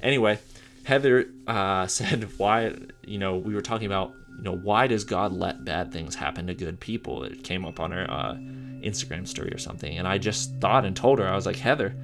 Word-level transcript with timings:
Anyway, 0.00 0.38
Heather 0.84 1.26
uh, 1.46 1.86
said, 1.88 2.28
"Why? 2.38 2.74
You 3.04 3.18
know, 3.18 3.36
we 3.36 3.54
were 3.54 3.62
talking 3.62 3.86
about, 3.86 4.12
you 4.36 4.42
know, 4.42 4.56
why 4.56 4.86
does 4.86 5.04
God 5.04 5.32
let 5.32 5.64
bad 5.64 5.92
things 5.92 6.14
happen 6.14 6.46
to 6.46 6.54
good 6.54 6.80
people?" 6.80 7.24
It 7.24 7.44
came 7.44 7.64
up 7.64 7.80
on 7.80 7.90
her 7.92 8.10
uh, 8.10 8.34
Instagram 8.34 9.26
story 9.26 9.52
or 9.52 9.58
something, 9.58 9.98
and 9.98 10.06
I 10.06 10.18
just 10.18 10.54
thought 10.60 10.84
and 10.84 10.96
told 10.96 11.18
her, 11.18 11.26
I 11.26 11.34
was 11.34 11.46
like, 11.46 11.56
Heather, 11.56 11.94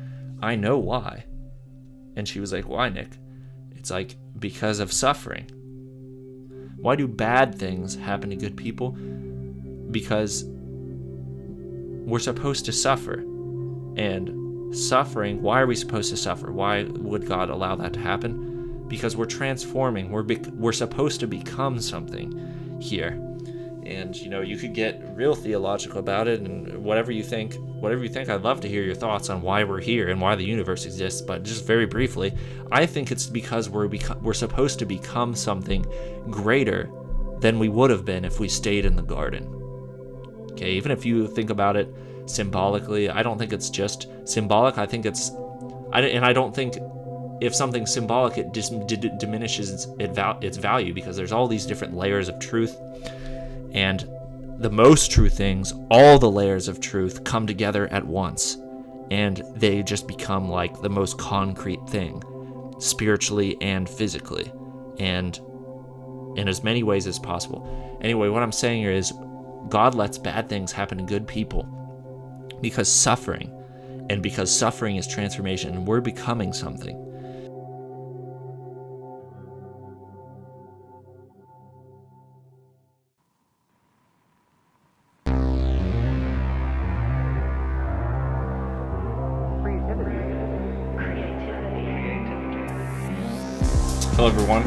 I 0.43 0.57
know 0.57 0.79
why, 0.79 1.25
and 2.17 2.29
she 2.29 2.41
was 2.41 2.53
like, 2.53 2.69
Why, 2.69 2.88
Nick? 2.88 3.17
It's 3.77 3.91
like 3.91 4.17
because 4.39 4.81
of 4.81 4.93
suffering. 4.93 5.51
Why 6.77 6.97
do 6.97 7.09
bad 7.09 7.59
things 7.59 7.95
happen 7.95 8.31
to 8.31 8.37
good 8.37 8.57
people? 8.57 8.91
Because 9.91 10.45
we're 12.05 12.19
supposed 12.19 12.67
to 12.67 12.73
suffer. 12.73 13.21
And 13.97 14.44
suffering, 14.75 15.43
why 15.43 15.61
are 15.61 15.66
we 15.66 15.77
supposed 15.77 16.11
to 16.11 16.16
suffer? 16.16 16.52
Why 16.52 16.84
would 16.84 17.27
God 17.27 17.50
allow 17.50 17.77
that 17.77 17.93
to 17.95 18.00
happen? 18.00 18.86
Because 18.88 19.16
we're 19.16 19.24
transforming. 19.27 20.10
We're 20.10 20.24
we're 20.52 20.73
supposed 20.73 21.20
to 21.20 21.27
become 21.27 21.80
something 21.80 22.79
here. 22.80 23.20
And 23.87 24.16
you 24.16 24.30
know, 24.30 24.41
you 24.41 24.56
could 24.56 24.74
get 24.74 25.02
real 25.15 25.34
theological 25.34 25.98
about 25.98 26.27
it 26.27 26.41
and 26.41 26.82
whatever 26.82 27.12
you 27.12 27.23
think, 27.23 27.55
whatever 27.55 28.02
you 28.02 28.09
think, 28.09 28.29
I'd 28.29 28.42
love 28.42 28.60
to 28.62 28.68
hear 28.68 28.82
your 28.82 28.95
thoughts 28.95 29.29
on 29.29 29.42
why 29.42 29.65
we're 29.65 29.80
here 29.80 30.09
and 30.09 30.20
why 30.20 30.34
the 30.34 30.45
universe 30.45 30.87
exists, 30.87 31.20
but 31.20 31.43
just 31.43 31.66
very 31.66 31.87
briefly, 31.87 32.32
I 32.73 32.87
think 32.87 33.12
it's 33.12 33.27
because 33.27 33.68
we're 33.68 33.88
we're 34.23 34.34
supposed 34.34 34.79
to 34.79 34.87
become 34.87 35.34
something 35.34 35.84
greater 36.30 36.91
than 37.41 37.59
we 37.59 37.68
would 37.68 37.91
have 37.91 38.04
been 38.04 38.24
if 38.24 38.41
we 38.41 38.48
stayed 38.48 38.87
in 38.87 38.96
the 38.96 39.02
garden. 39.02 39.51
Okay, 40.52 40.73
even 40.73 40.91
if 40.91 41.04
you 41.04 41.27
think 41.27 41.51
about 41.51 41.77
it 41.77 41.93
symbolically, 42.27 43.10
I 43.10 43.23
don't 43.23 43.38
think 43.38 43.52
it's 43.52 43.70
just 43.70 44.09
symbolic. 44.24 44.78
I 44.78 44.87
think 44.87 45.06
it's, 45.06 45.30
I, 45.92 46.02
and 46.02 46.24
I 46.24 46.32
don't 46.32 46.55
think 46.55 46.77
if 47.41 47.55
something's 47.55 47.92
symbolic, 47.92 48.38
it 48.38 48.52
dis- 48.52 48.70
d- 48.70 49.10
diminishes 49.19 49.70
its, 49.70 49.87
its 49.98 50.56
value 50.56 50.95
because 50.95 51.16
there's 51.16 51.32
all 51.32 51.48
these 51.48 51.66
different 51.66 51.95
layers 51.95 52.29
of 52.29 52.38
truth. 52.38 52.76
And 53.73 54.09
the 54.59 54.71
most 54.71 55.10
true 55.10 55.29
things, 55.29 55.73
all 55.90 56.18
the 56.18 56.30
layers 56.30 56.68
of 56.68 56.80
truth 56.80 57.24
come 57.24 57.46
together 57.46 57.88
at 57.88 58.07
once. 58.07 58.56
And 59.10 59.43
they 59.54 59.82
just 59.82 60.09
become 60.09 60.49
like 60.49 60.80
the 60.80 60.88
most 60.88 61.18
concrete 61.18 61.87
thing, 61.88 62.23
spiritually 62.79 63.56
and 63.60 63.88
physically. 63.88 64.50
And 64.99 65.38
in 66.37 66.49
as 66.49 66.65
many 66.65 66.82
ways 66.82 67.06
as 67.06 67.19
possible. 67.19 67.99
Anyway, 68.00 68.28
what 68.28 68.43
I'm 68.43 68.53
saying 68.53 68.82
here 68.82 68.93
is 68.93 69.12
God 69.69 69.94
lets 69.94 70.19
bad 70.19 70.49
things 70.49 70.72
happen 70.72 70.99
to 70.99 71.04
good 71.04 71.28
people 71.28 71.69
because 72.60 72.88
suffering, 72.88 73.50
and 74.10 74.22
because 74.22 74.55
suffering 74.55 74.97
is 74.97 75.06
transformation, 75.06 75.75
and 75.75 75.87
we're 75.87 76.00
becoming 76.00 76.53
something. 76.53 77.00
Hello, 94.16 94.28
everyone. 94.28 94.65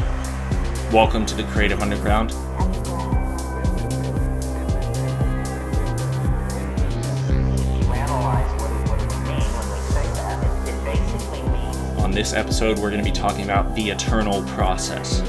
Welcome 0.92 1.26
to 1.26 1.34
the 1.34 1.42
Creative 1.44 1.80
Underground. 1.80 2.32
On 12.08 12.14
this 12.14 12.32
episode, 12.32 12.78
we're 12.78 12.90
going 12.90 13.04
to 13.04 13.10
be 13.10 13.14
talking 13.14 13.44
about 13.44 13.74
the 13.74 13.90
eternal 13.90 14.42
process. 14.44 15.20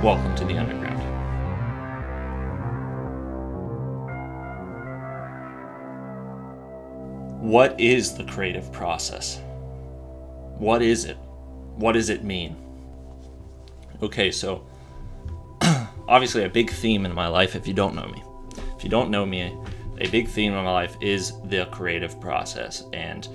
Welcome 0.00 0.36
to 0.36 0.44
the 0.44 0.56
Underground. 0.56 1.02
What 7.42 7.80
is 7.80 8.14
the 8.14 8.22
creative 8.22 8.70
process? 8.70 9.40
What 10.56 10.82
is 10.82 11.04
it? 11.04 11.16
What 11.74 11.94
does 11.94 12.10
it 12.10 12.22
mean? 12.22 12.54
Okay, 14.00 14.30
so 14.30 14.67
obviously 16.08 16.44
a 16.44 16.48
big 16.48 16.70
theme 16.70 17.06
in 17.06 17.14
my 17.14 17.28
life 17.28 17.54
if 17.54 17.68
you 17.68 17.74
don't 17.74 17.94
know 17.94 18.06
me. 18.08 18.22
If 18.76 18.82
you 18.82 18.90
don't 18.90 19.10
know 19.10 19.26
me, 19.26 19.56
a 20.00 20.08
big 20.08 20.28
theme 20.28 20.52
in 20.52 20.64
my 20.64 20.72
life 20.72 20.96
is 21.00 21.40
the 21.44 21.66
creative 21.66 22.20
process 22.20 22.84
and 22.92 23.28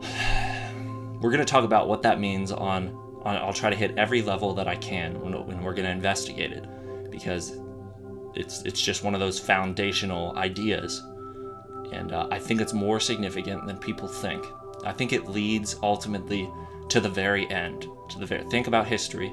we're 1.20 1.30
going 1.30 1.38
to 1.38 1.44
talk 1.44 1.64
about 1.64 1.88
what 1.88 2.02
that 2.02 2.18
means 2.18 2.50
on, 2.50 2.88
on 3.22 3.36
I'll 3.36 3.52
try 3.52 3.70
to 3.70 3.76
hit 3.76 3.96
every 3.96 4.22
level 4.22 4.54
that 4.54 4.66
I 4.66 4.76
can 4.76 5.20
when, 5.20 5.32
when 5.46 5.62
we're 5.62 5.74
going 5.74 5.86
to 5.86 5.92
investigate 5.92 6.52
it 6.52 6.66
because 7.10 7.58
it's 8.34 8.62
it's 8.62 8.80
just 8.80 9.02
one 9.02 9.12
of 9.14 9.20
those 9.20 9.38
foundational 9.38 10.36
ideas 10.36 11.02
and 11.92 12.12
uh, 12.12 12.28
I 12.30 12.38
think 12.38 12.60
it's 12.60 12.72
more 12.72 13.00
significant 13.00 13.66
than 13.66 13.76
people 13.76 14.08
think. 14.08 14.44
I 14.84 14.92
think 14.92 15.12
it 15.12 15.28
leads 15.28 15.76
ultimately 15.82 16.48
to 16.88 17.00
the 17.00 17.08
very 17.08 17.50
end. 17.50 17.86
To 18.10 18.18
the 18.18 18.26
very 18.26 18.44
think 18.44 18.66
about 18.66 18.86
history. 18.86 19.32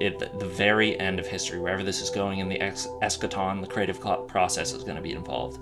At 0.00 0.38
the, 0.38 0.46
very 0.46 0.98
end 0.98 1.18
of 1.18 1.26
history, 1.26 1.58
wherever 1.58 1.82
this 1.82 2.00
is 2.00 2.10
going 2.10 2.38
in 2.38 2.48
the 2.48 2.60
ex- 2.60 2.88
eschaton, 3.02 3.60
the 3.60 3.66
creative 3.66 4.00
process 4.00 4.72
is 4.72 4.82
going 4.82 4.96
to 4.96 5.02
be 5.02 5.12
involved. 5.12 5.60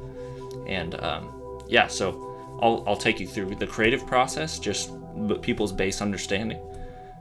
And 0.67 1.01
um, 1.03 1.63
yeah, 1.67 1.87
so 1.87 2.35
I'll, 2.61 2.85
I'll 2.87 2.97
take 2.97 3.21
you 3.21 3.27
through 3.27 3.55
the 3.55 3.67
creative 3.67 4.07
process, 4.07 4.59
just 4.59 4.93
people's 5.43 5.73
base 5.73 6.01
understanding, 6.01 6.61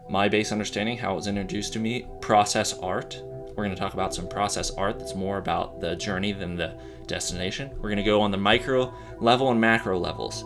my 0.10 0.28
base 0.28 0.52
understanding, 0.52 0.98
how 0.98 1.14
it 1.14 1.16
was 1.16 1.28
introduced 1.28 1.74
to 1.74 1.80
me, 1.80 2.08
process 2.22 2.78
art. 2.80 3.22
We're 3.24 3.64
going 3.64 3.76
to 3.76 3.80
talk 3.80 3.94
about 3.94 4.14
some 4.14 4.28
process 4.28 4.72
art 4.72 5.00
that's 5.00 5.16
more 5.16 5.38
about 5.38 5.80
the 5.80 5.96
journey 5.96 6.32
than 6.32 6.56
the 6.56 6.76
destination. 7.08 7.70
We're 7.76 7.90
going 7.90 7.98
to 7.98 8.04
go 8.04 8.22
on 8.22 8.32
the 8.32 8.38
micro 8.38 8.94
level 9.20 9.52
and 9.52 9.62
macro 9.62 10.00
levels 10.00 10.46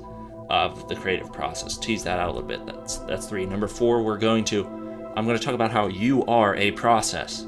of 0.49 0.87
the 0.87 0.95
creative 0.95 1.31
process. 1.31 1.77
Tease 1.77 2.03
that 2.03 2.19
out 2.19 2.29
a 2.29 2.31
little 2.31 2.47
bit. 2.47 2.65
That's 2.65 2.97
that's 2.97 3.27
3. 3.27 3.45
Number 3.45 3.67
4, 3.67 4.03
we're 4.03 4.17
going 4.17 4.43
to 4.45 4.86
I'm 5.17 5.25
going 5.25 5.35
to 5.35 5.43
talk 5.43 5.55
about 5.55 5.71
how 5.71 5.87
you 5.87 6.23
are 6.25 6.55
a 6.57 6.69
process. 6.73 7.47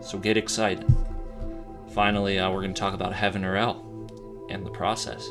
So 0.00 0.16
get 0.16 0.38
excited. 0.38 0.90
Finally, 1.92 2.38
uh, 2.38 2.50
we're 2.50 2.62
going 2.62 2.72
to 2.72 2.80
talk 2.80 2.94
about 2.94 3.12
heaven 3.12 3.44
or 3.44 3.54
hell 3.54 3.84
and 4.48 4.64
the 4.64 4.70
process. 4.70 5.26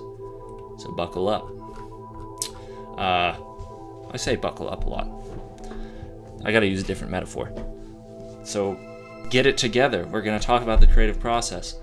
So 0.77 0.93
buckle 0.95 1.27
up. 1.27 1.49
Uh, 2.99 3.35
I 4.11 4.17
say 4.17 4.35
buckle 4.35 4.69
up 4.69 4.85
a 4.85 4.89
lot. 4.89 5.09
I 6.45 6.51
got 6.51 6.59
to 6.59 6.67
use 6.67 6.81
a 6.81 6.85
different 6.85 7.09
metaphor. 7.09 7.51
So 8.43 8.77
get 9.31 9.47
it 9.47 9.57
together. 9.57 10.05
We're 10.05 10.21
going 10.21 10.39
to 10.39 10.45
talk 10.45 10.61
about 10.61 10.81
the 10.81 10.87
creative 10.87 11.19
process. 11.19 11.79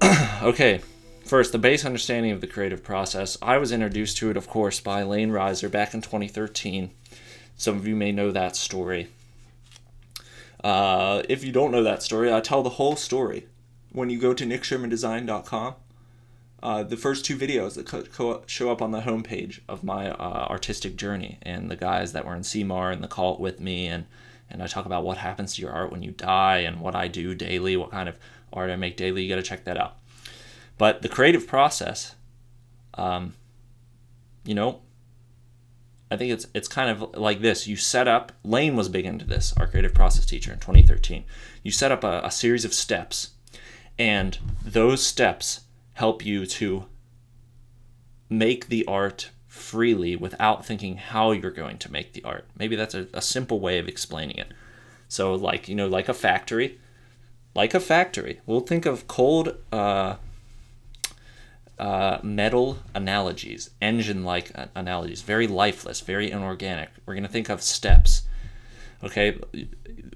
okay, 0.42 0.80
first, 1.26 1.52
the 1.52 1.58
base 1.58 1.84
understanding 1.84 2.32
of 2.32 2.40
the 2.40 2.46
creative 2.46 2.82
process. 2.82 3.36
I 3.42 3.58
was 3.58 3.70
introduced 3.70 4.16
to 4.16 4.30
it, 4.30 4.38
of 4.38 4.48
course, 4.48 4.80
by 4.80 5.02
Lane 5.02 5.28
Reiser 5.28 5.70
back 5.70 5.92
in 5.92 6.00
2013. 6.00 6.90
Some 7.56 7.76
of 7.76 7.86
you 7.86 7.94
may 7.94 8.12
know 8.12 8.30
that 8.30 8.56
story. 8.56 9.08
Uh, 10.62 11.22
if 11.28 11.44
you 11.44 11.52
don't 11.52 11.70
know 11.72 11.82
that 11.82 12.02
story, 12.02 12.32
I 12.32 12.40
tell 12.40 12.62
the 12.62 12.70
whole 12.70 12.96
story 12.96 13.46
when 13.90 14.10
you 14.10 14.18
go 14.18 14.34
to 14.34 14.44
nickshermandesign.com. 14.44 15.74
Uh, 16.62 16.82
the 16.84 16.96
first 16.96 17.24
two 17.24 17.36
videos 17.36 17.74
that 17.74 17.86
co- 17.86 18.04
co- 18.04 18.42
show 18.46 18.70
up 18.70 18.80
on 18.80 18.92
the 18.92 19.00
homepage 19.00 19.60
of 19.68 19.82
my 19.82 20.10
uh, 20.10 20.46
artistic 20.48 20.94
journey 20.94 21.38
and 21.42 21.68
the 21.68 21.76
guys 21.76 22.12
that 22.12 22.24
were 22.24 22.36
in 22.36 22.42
CMAR 22.42 22.92
and 22.92 23.02
the 23.02 23.08
cult 23.08 23.40
with 23.40 23.58
me 23.58 23.86
and 23.86 24.06
and 24.52 24.62
I 24.62 24.66
talk 24.66 24.84
about 24.84 25.02
what 25.02 25.16
happens 25.16 25.54
to 25.54 25.62
your 25.62 25.70
art 25.70 25.90
when 25.90 26.02
you 26.02 26.10
die 26.10 26.58
and 26.58 26.78
what 26.78 26.94
I 26.94 27.08
do 27.08 27.34
daily, 27.34 27.74
what 27.74 27.90
kind 27.90 28.06
of 28.06 28.18
art 28.52 28.70
I 28.70 28.76
make 28.76 28.98
daily. 28.98 29.22
You 29.22 29.28
got 29.30 29.36
to 29.36 29.42
check 29.42 29.64
that 29.64 29.78
out. 29.78 29.96
But 30.76 31.00
the 31.00 31.08
creative 31.08 31.46
process, 31.46 32.14
um, 32.94 33.32
you 34.44 34.54
know, 34.54 34.80
I 36.12 36.16
think 36.16 36.30
it's 36.30 36.46
it's 36.52 36.68
kind 36.68 36.90
of 36.90 37.16
like 37.16 37.40
this. 37.40 37.66
You 37.66 37.76
set 37.76 38.06
up. 38.06 38.32
Lane 38.44 38.76
was 38.76 38.90
big 38.90 39.06
into 39.06 39.24
this. 39.24 39.54
Our 39.56 39.66
creative 39.66 39.94
process 39.94 40.26
teacher 40.26 40.52
in 40.52 40.58
2013. 40.58 41.24
You 41.62 41.70
set 41.70 41.90
up 41.90 42.04
a, 42.04 42.20
a 42.22 42.30
series 42.30 42.66
of 42.66 42.74
steps, 42.74 43.30
and 43.98 44.38
those 44.62 45.04
steps 45.04 45.60
help 45.94 46.24
you 46.24 46.44
to 46.44 46.84
make 48.28 48.68
the 48.68 48.84
art 48.86 49.30
freely 49.46 50.14
without 50.14 50.66
thinking 50.66 50.96
how 50.96 51.30
you're 51.30 51.50
going 51.50 51.78
to 51.78 51.92
make 51.92 52.12
the 52.12 52.24
art. 52.24 52.46
Maybe 52.58 52.76
that's 52.76 52.94
a, 52.94 53.06
a 53.14 53.22
simple 53.22 53.60
way 53.60 53.78
of 53.78 53.88
explaining 53.88 54.36
it. 54.36 54.52
So, 55.08 55.34
like, 55.34 55.68
you 55.68 55.74
know, 55.74 55.86
like 55.86 56.08
a 56.08 56.14
factory, 56.14 56.78
like 57.54 57.72
a 57.72 57.80
factory. 57.80 58.40
We'll 58.44 58.60
think 58.60 58.84
of 58.84 59.08
cold 59.08 59.56
uh, 59.70 60.16
uh, 61.78 62.18
metal 62.22 62.78
analogies, 62.94 63.70
engine 63.80 64.24
like 64.24 64.52
analogies, 64.74 65.22
very 65.22 65.46
lifeless, 65.46 66.00
very 66.00 66.30
inorganic. 66.30 66.90
We're 67.06 67.14
going 67.14 67.24
to 67.24 67.30
think 67.30 67.48
of 67.48 67.62
steps. 67.62 68.22
Okay, 69.02 69.38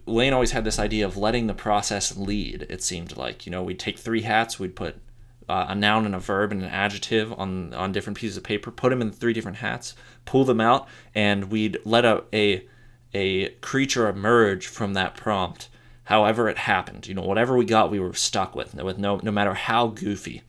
Lane 0.07 0.33
always 0.33 0.53
had 0.53 0.65
this 0.65 0.79
idea 0.79 1.05
of 1.05 1.17
letting 1.17 1.49
the 1.49 1.55
process 1.55 2.17
lead. 2.17 2.67
It 2.69 2.83
seemed 2.83 3.17
like 3.17 3.47
you 3.47 3.53
know 3.53 3.63
we'd 3.63 3.81
take 3.81 3.99
three 3.99 4.23
hats, 4.23 4.61
we'd 4.61 4.77
put 4.77 4.97
uh, 5.49 5.67
a 5.69 5.75
noun 5.75 6.07
and 6.07 6.15
a 6.15 6.21
verb 6.21 6.53
and 6.53 6.63
an 6.63 6.69
adjective 6.69 7.33
on 7.33 7.73
on 7.75 7.93
different 7.93 8.19
pieces 8.19 8.37
of 8.37 8.45
paper, 8.45 8.71
put 8.71 8.91
them 8.91 9.03
in 9.03 9.11
three 9.11 9.33
different 9.33 9.59
hats, 9.59 9.95
pull 10.25 10.45
them 10.45 10.61
out, 10.61 10.87
and 11.15 11.47
we'd 11.51 11.79
let 11.85 12.05
a 12.05 12.25
a, 12.33 12.67
a 13.13 13.49
creature 13.61 14.09
emerge 14.09 14.67
from 14.67 14.95
that 14.95 15.17
prompt. 15.17 15.69
However 16.05 16.49
it 16.49 16.59
happened, 16.59 17.09
you 17.09 17.15
know, 17.15 17.23
whatever 17.23 17.57
we 17.57 17.65
got, 17.65 17.91
we 17.91 17.99
were 17.99 18.15
stuck 18.15 18.55
with, 18.55 18.75
with 18.75 18.99
no 18.99 19.19
no 19.23 19.33
matter 19.33 19.55
how 19.55 19.89
goofy. 19.89 20.43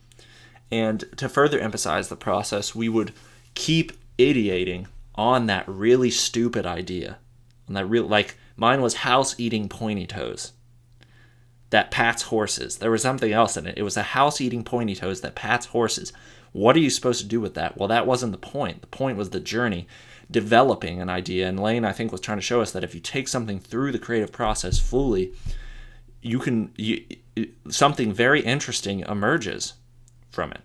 And 0.70 1.04
to 1.16 1.28
further 1.28 1.58
emphasize 1.58 2.08
the 2.08 2.16
process, 2.16 2.74
we 2.74 2.88
would 2.88 3.12
keep 3.54 3.92
ideating 4.18 4.86
on 5.14 5.46
that 5.46 5.66
really 5.66 6.10
stupid 6.10 6.66
idea, 6.66 7.18
and 7.66 7.76
that 7.76 7.86
real 7.86 8.06
like 8.06 8.36
mine 8.56 8.80
was 8.80 8.94
house 8.96 9.38
eating 9.38 9.68
pointy 9.68 10.06
toes 10.06 10.52
that 11.70 11.90
pats 11.90 12.22
horses. 12.22 12.78
There 12.78 12.90
was 12.90 13.02
something 13.02 13.32
else 13.32 13.56
in 13.56 13.66
it. 13.66 13.76
It 13.76 13.82
was 13.82 13.96
a 13.96 14.02
house 14.02 14.40
eating 14.40 14.64
pointy 14.64 14.94
toes 14.94 15.20
that 15.20 15.34
pats 15.34 15.66
horses. 15.66 16.12
What 16.52 16.76
are 16.76 16.80
you 16.80 16.90
supposed 16.90 17.20
to 17.20 17.26
do 17.26 17.40
with 17.40 17.54
that? 17.54 17.76
Well, 17.76 17.88
that 17.88 18.06
wasn't 18.06 18.32
the 18.32 18.38
point. 18.38 18.80
The 18.80 18.86
point 18.86 19.18
was 19.18 19.30
the 19.30 19.40
journey, 19.40 19.86
developing 20.30 21.00
an 21.00 21.10
idea. 21.10 21.46
And 21.46 21.60
Lane, 21.60 21.84
I 21.84 21.92
think, 21.92 22.10
was 22.10 22.22
trying 22.22 22.38
to 22.38 22.42
show 22.42 22.62
us 22.62 22.72
that 22.72 22.84
if 22.84 22.94
you 22.94 23.00
take 23.00 23.28
something 23.28 23.58
through 23.58 23.92
the 23.92 23.98
creative 23.98 24.32
process 24.32 24.78
fully, 24.78 25.34
you 26.22 26.38
can 26.38 26.72
you, 26.76 27.04
something 27.68 28.12
very 28.12 28.40
interesting 28.40 29.00
emerges 29.00 29.74
from 30.38 30.52
it. 30.52 30.60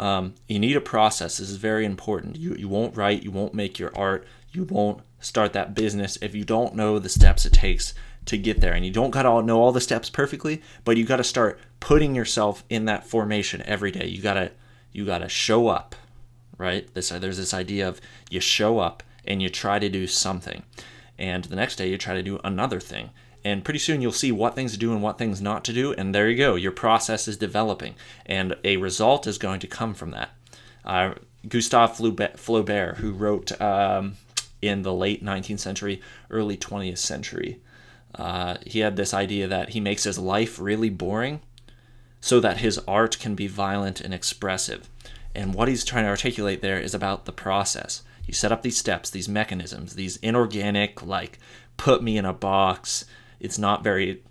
Um, 0.00 0.34
you 0.48 0.58
need 0.58 0.76
a 0.76 0.80
process. 0.80 1.38
This 1.38 1.48
is 1.48 1.58
very 1.58 1.84
important. 1.84 2.34
You 2.34 2.56
you 2.56 2.68
won't 2.68 2.96
write. 2.96 3.22
You 3.22 3.30
won't 3.30 3.54
make 3.54 3.78
your 3.78 3.96
art. 3.96 4.26
You 4.50 4.64
won't 4.64 5.00
start 5.20 5.52
that 5.52 5.72
business 5.72 6.18
if 6.20 6.34
you 6.34 6.44
don't 6.44 6.74
know 6.74 6.98
the 6.98 7.08
steps 7.08 7.46
it 7.46 7.52
takes 7.52 7.94
to 8.24 8.36
get 8.36 8.60
there. 8.60 8.72
And 8.72 8.84
you 8.84 8.90
don't 8.90 9.12
got 9.12 9.22
to 9.22 9.42
know 9.42 9.60
all 9.60 9.70
the 9.70 9.80
steps 9.80 10.10
perfectly, 10.10 10.60
but 10.84 10.96
you 10.96 11.04
got 11.04 11.18
to 11.18 11.24
start 11.24 11.60
putting 11.78 12.16
yourself 12.16 12.64
in 12.68 12.86
that 12.86 13.06
formation 13.06 13.62
every 13.64 13.92
day. 13.92 14.08
You 14.08 14.20
got 14.20 14.34
to 14.34 14.50
you 14.90 15.06
got 15.06 15.18
to 15.18 15.28
show 15.28 15.68
up, 15.68 15.94
right? 16.58 16.92
This 16.94 17.10
there's 17.10 17.38
this 17.38 17.54
idea 17.54 17.86
of 17.86 18.00
you 18.28 18.40
show 18.40 18.80
up 18.80 19.04
and 19.24 19.40
you 19.40 19.48
try 19.48 19.78
to 19.78 19.88
do 19.88 20.08
something. 20.08 20.64
And 21.16 21.44
the 21.44 21.54
next 21.54 21.76
day 21.76 21.88
you 21.88 21.96
try 21.96 22.14
to 22.14 22.24
do 22.24 22.40
another 22.42 22.80
thing. 22.80 23.10
And 23.44 23.64
pretty 23.64 23.80
soon 23.80 24.00
you'll 24.00 24.12
see 24.12 24.32
what 24.32 24.54
things 24.54 24.72
to 24.72 24.78
do 24.78 24.92
and 24.92 25.02
what 25.02 25.18
things 25.18 25.40
not 25.40 25.64
to 25.64 25.72
do. 25.72 25.92
And 25.92 26.14
there 26.14 26.28
you 26.28 26.36
go. 26.36 26.54
Your 26.54 26.72
process 26.72 27.26
is 27.26 27.36
developing. 27.36 27.94
And 28.24 28.56
a 28.64 28.76
result 28.76 29.26
is 29.26 29.38
going 29.38 29.60
to 29.60 29.66
come 29.66 29.94
from 29.94 30.12
that. 30.12 30.30
Uh, 30.84 31.14
Gustave 31.48 31.94
Flaubert, 31.94 32.96
who 32.96 33.12
wrote 33.12 33.60
um, 33.60 34.14
in 34.60 34.82
the 34.82 34.94
late 34.94 35.24
19th 35.24 35.58
century, 35.58 36.00
early 36.30 36.56
20th 36.56 36.98
century, 36.98 37.60
uh, 38.14 38.56
he 38.64 38.80
had 38.80 38.96
this 38.96 39.14
idea 39.14 39.48
that 39.48 39.70
he 39.70 39.80
makes 39.80 40.04
his 40.04 40.18
life 40.18 40.58
really 40.58 40.90
boring 40.90 41.40
so 42.20 42.38
that 42.40 42.58
his 42.58 42.78
art 42.86 43.18
can 43.18 43.34
be 43.34 43.48
violent 43.48 44.00
and 44.00 44.14
expressive. 44.14 44.88
And 45.34 45.54
what 45.54 45.68
he's 45.68 45.84
trying 45.84 46.04
to 46.04 46.10
articulate 46.10 46.60
there 46.60 46.78
is 46.78 46.94
about 46.94 47.24
the 47.24 47.32
process. 47.32 48.02
You 48.26 48.34
set 48.34 48.52
up 48.52 48.62
these 48.62 48.76
steps, 48.76 49.10
these 49.10 49.28
mechanisms, 49.28 49.94
these 49.94 50.16
inorganic, 50.18 51.02
like, 51.02 51.38
put 51.76 52.02
me 52.02 52.16
in 52.16 52.24
a 52.24 52.32
box. 52.32 53.04
It's 53.42 53.58
not 53.58 53.84
very, 53.84 54.22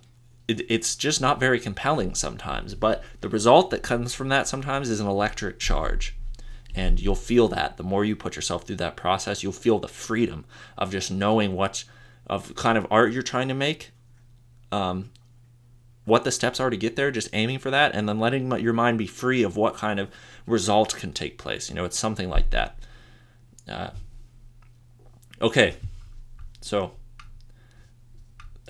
it, 0.48 0.62
it's 0.70 0.96
just 0.96 1.22
not 1.22 1.40
very 1.40 1.60
compelling 1.60 2.16
sometimes. 2.16 2.74
But 2.74 3.04
the 3.20 3.30
result 3.30 3.70
that 3.70 3.84
comes 3.84 4.16
from 4.16 4.30
that 4.30 4.48
sometimes 4.48 4.90
is 4.90 5.00
an 5.00 5.08
electric 5.08 5.60
charge. 5.60 6.16
And 6.74 7.00
you'll 7.00 7.16
feel 7.16 7.50
that 7.50 7.76
the 7.76 7.84
more 7.84 8.06
you 8.06 8.16
put 8.16 8.38
yourself 8.38 8.64
through 8.64 8.78
that 8.78 8.96
process, 8.96 9.44
you'll 9.44 9.52
feel 9.52 9.78
the 9.78 9.90
freedom 9.90 10.46
of 10.78 10.92
just 10.92 11.12
knowing 11.12 11.54
what 11.54 11.84
of 12.28 12.56
kind 12.56 12.78
of 12.78 12.88
art 12.90 13.12
you're 13.12 13.22
trying 13.22 13.50
to 13.50 13.54
make, 13.54 13.92
um, 14.72 15.12
what 16.06 16.24
the 16.24 16.32
steps 16.32 16.62
are 16.62 16.70
to 16.70 16.78
get 16.78 16.96
there, 16.96 17.12
just 17.12 17.30
aiming 17.34 17.60
for 17.60 17.72
that, 17.72 17.94
and 17.94 18.08
then 18.08 18.20
letting 18.20 18.50
your 18.60 18.74
mind 18.74 18.98
be 18.98 19.08
free 19.08 19.44
of 19.44 19.58
what 19.58 19.76
kind 19.76 20.00
of 20.00 20.10
result 20.46 20.96
can 20.96 21.12
take 21.12 21.38
place. 21.38 21.70
You 21.70 21.76
know, 21.76 21.84
it's 21.84 22.00
something 22.00 22.30
like 22.30 22.52
that. 22.52 22.80
Uh, 23.68 23.90
okay, 25.42 25.76
so 26.62 26.94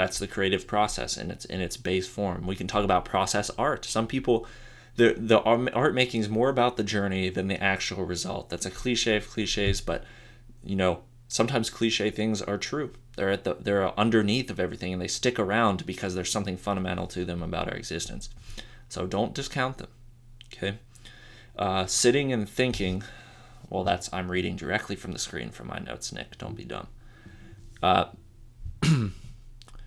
that's 0.01 0.17
the 0.17 0.27
creative 0.27 0.65
process 0.65 1.15
in 1.15 1.29
its 1.29 1.45
in 1.45 1.61
its 1.61 1.77
base 1.77 2.07
form. 2.07 2.47
We 2.47 2.55
can 2.55 2.65
talk 2.65 2.83
about 2.83 3.05
process 3.05 3.51
art. 3.51 3.85
Some 3.85 4.07
people 4.07 4.47
the 4.95 5.13
the 5.15 5.39
art 5.41 5.93
making 5.93 6.21
is 6.21 6.29
more 6.29 6.49
about 6.49 6.75
the 6.75 6.83
journey 6.83 7.29
than 7.29 7.47
the 7.47 7.61
actual 7.61 8.03
result. 8.03 8.49
That's 8.49 8.65
a 8.65 8.71
cliche 8.71 9.17
of 9.17 9.29
cliches, 9.29 9.79
but 9.79 10.03
you 10.63 10.75
know, 10.75 11.01
sometimes 11.27 11.69
cliche 11.69 12.09
things 12.09 12.41
are 12.41 12.57
true. 12.57 12.93
They're 13.15 13.29
at 13.29 13.43
the 13.43 13.57
they're 13.59 13.97
underneath 13.99 14.49
of 14.49 14.59
everything 14.59 14.91
and 14.91 14.99
they 14.99 15.07
stick 15.07 15.37
around 15.37 15.85
because 15.85 16.15
there's 16.15 16.31
something 16.31 16.57
fundamental 16.57 17.05
to 17.07 17.23
them 17.23 17.43
about 17.43 17.69
our 17.69 17.75
existence. 17.75 18.31
So 18.89 19.05
don't 19.05 19.35
discount 19.35 19.77
them. 19.77 19.89
Okay. 20.51 20.79
Uh, 21.55 21.85
sitting 21.85 22.33
and 22.33 22.49
thinking. 22.49 23.03
Well, 23.69 23.83
that's 23.83 24.11
I'm 24.11 24.31
reading 24.31 24.55
directly 24.55 24.95
from 24.95 25.11
the 25.11 25.19
screen 25.19 25.51
from 25.51 25.67
my 25.67 25.77
notes, 25.77 26.11
Nick. 26.11 26.39
Don't 26.39 26.55
be 26.55 26.65
dumb. 26.65 26.87
Uh, 27.83 28.05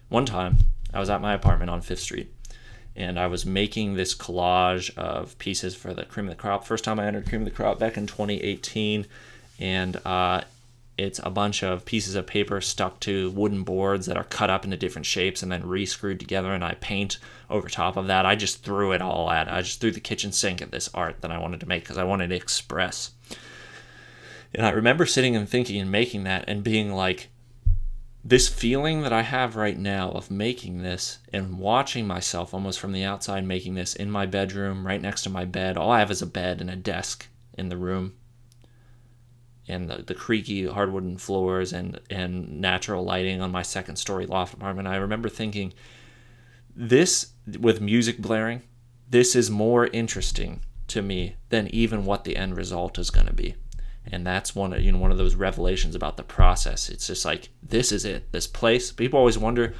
one 0.08 0.26
time, 0.26 0.58
I 0.92 1.00
was 1.00 1.10
at 1.10 1.20
my 1.20 1.34
apartment 1.34 1.70
on 1.70 1.80
Fifth 1.80 2.00
Street, 2.00 2.32
and 2.96 3.18
I 3.18 3.26
was 3.26 3.44
making 3.44 3.94
this 3.94 4.14
collage 4.14 4.96
of 4.96 5.36
pieces 5.38 5.74
for 5.74 5.92
the 5.92 6.04
Cream 6.04 6.26
of 6.26 6.30
the 6.30 6.40
Crop. 6.40 6.64
First 6.64 6.84
time 6.84 7.00
I 7.00 7.06
entered 7.06 7.28
Cream 7.28 7.42
of 7.42 7.46
the 7.46 7.50
Crop 7.50 7.78
back 7.78 7.96
in 7.96 8.06
2018, 8.06 9.06
and 9.58 9.96
uh, 10.06 10.42
it's 10.96 11.20
a 11.24 11.30
bunch 11.30 11.62
of 11.62 11.84
pieces 11.84 12.14
of 12.14 12.26
paper 12.26 12.60
stuck 12.60 13.00
to 13.00 13.30
wooden 13.32 13.64
boards 13.64 14.06
that 14.06 14.16
are 14.16 14.24
cut 14.24 14.50
up 14.50 14.64
into 14.64 14.76
different 14.76 15.06
shapes 15.06 15.42
and 15.42 15.50
then 15.50 15.66
re-screwed 15.66 16.20
together 16.20 16.52
and 16.52 16.64
I 16.64 16.74
paint 16.74 17.18
over 17.50 17.68
top 17.68 17.96
of 17.96 18.06
that. 18.06 18.24
I 18.24 18.36
just 18.36 18.62
threw 18.62 18.92
it 18.92 19.02
all 19.02 19.30
at 19.30 19.52
I 19.52 19.62
just 19.62 19.80
threw 19.80 19.90
the 19.90 20.00
kitchen 20.00 20.30
sink 20.30 20.62
at 20.62 20.70
this 20.70 20.88
art 20.94 21.20
that 21.22 21.32
I 21.32 21.38
wanted 21.38 21.60
to 21.60 21.68
make 21.68 21.82
because 21.82 21.98
I 21.98 22.04
wanted 22.04 22.28
to 22.28 22.36
express. 22.36 23.10
And 24.54 24.64
I 24.64 24.70
remember 24.70 25.04
sitting 25.04 25.34
and 25.34 25.48
thinking 25.48 25.80
and 25.80 25.90
making 25.90 26.24
that 26.24 26.44
and 26.46 26.62
being 26.62 26.92
like 26.92 27.28
this 28.24 28.48
feeling 28.48 29.02
that 29.02 29.12
I 29.12 29.22
have 29.22 29.54
right 29.54 29.78
now 29.78 30.10
of 30.10 30.30
making 30.30 30.78
this 30.78 31.18
and 31.32 31.58
watching 31.58 32.06
myself 32.06 32.54
almost 32.54 32.80
from 32.80 32.92
the 32.92 33.04
outside 33.04 33.44
making 33.44 33.74
this 33.74 33.94
in 33.94 34.10
my 34.10 34.24
bedroom 34.24 34.86
right 34.86 35.02
next 35.02 35.22
to 35.24 35.30
my 35.30 35.44
bed. 35.44 35.76
All 35.76 35.90
I 35.90 35.98
have 35.98 36.10
is 36.10 36.22
a 36.22 36.26
bed 36.26 36.62
and 36.62 36.70
a 36.70 36.76
desk 36.76 37.28
in 37.58 37.68
the 37.68 37.76
room 37.76 38.14
and 39.68 39.88
the, 39.88 40.02
the 40.02 40.14
creaky 40.14 40.66
hardwooden 40.66 41.16
floors 41.16 41.72
and 41.72 42.00
and 42.10 42.60
natural 42.60 43.04
lighting 43.04 43.40
on 43.40 43.50
my 43.50 43.62
second 43.62 43.96
story 43.96 44.26
loft 44.26 44.54
apartment 44.54 44.88
i 44.88 44.96
remember 44.96 45.28
thinking 45.28 45.72
this 46.74 47.32
with 47.58 47.80
music 47.80 48.18
blaring 48.18 48.62
this 49.08 49.34
is 49.34 49.50
more 49.50 49.86
interesting 49.88 50.60
to 50.88 51.00
me 51.00 51.36
than 51.48 51.69
even 51.69 52.04
what 52.04 52.24
the 52.24 52.36
end 52.36 52.56
result 52.56 52.98
is 52.98 53.10
going 53.10 53.26
to 53.26 53.32
be 53.32 53.54
and 54.11 54.27
that's 54.27 54.55
one 54.55 54.73
of 54.73 54.81
you 54.81 54.93
know 54.93 54.99
one 54.99 55.13
of 55.13 55.19
those 55.19 55.34
revelations 55.34 55.94
about 55.94 56.17
the 56.17 56.23
process. 56.23 56.89
It's 56.89 57.06
just 57.06 57.25
like 57.25 57.49
this 57.63 57.93
is 57.93 58.05
it. 58.05 58.31
This 58.32 58.46
place 58.46 58.93
people 58.93 59.19
always 59.19 59.39
wonder 59.39 59.75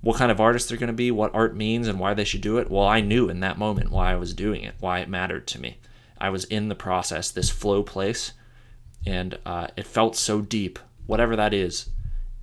what 0.00 0.16
kind 0.16 0.32
of 0.32 0.40
artist 0.40 0.68
they're 0.68 0.78
going 0.78 0.88
to 0.88 0.92
be 0.92 1.10
what 1.10 1.34
art 1.34 1.56
means 1.56 1.86
and 1.86 1.98
why 1.98 2.14
they 2.14 2.24
should 2.24 2.40
do 2.40 2.58
it. 2.58 2.70
Well 2.70 2.86
i 2.86 3.00
knew 3.00 3.28
in 3.28 3.40
that 3.40 3.58
moment 3.58 3.90
why 3.90 4.12
i 4.12 4.16
was 4.16 4.34
doing 4.34 4.62
it 4.62 4.74
why 4.80 5.00
it 5.00 5.08
mattered 5.08 5.46
to 5.48 5.60
me. 5.60 5.78
I 6.18 6.30
was 6.30 6.44
in 6.44 6.68
the 6.68 6.74
process 6.74 7.30
this 7.30 7.50
flow 7.50 7.82
place 7.82 8.32
and 9.06 9.38
uh, 9.44 9.68
it 9.76 9.86
felt 9.86 10.16
so 10.16 10.40
deep, 10.40 10.78
whatever 11.06 11.36
that 11.36 11.52
is. 11.52 11.90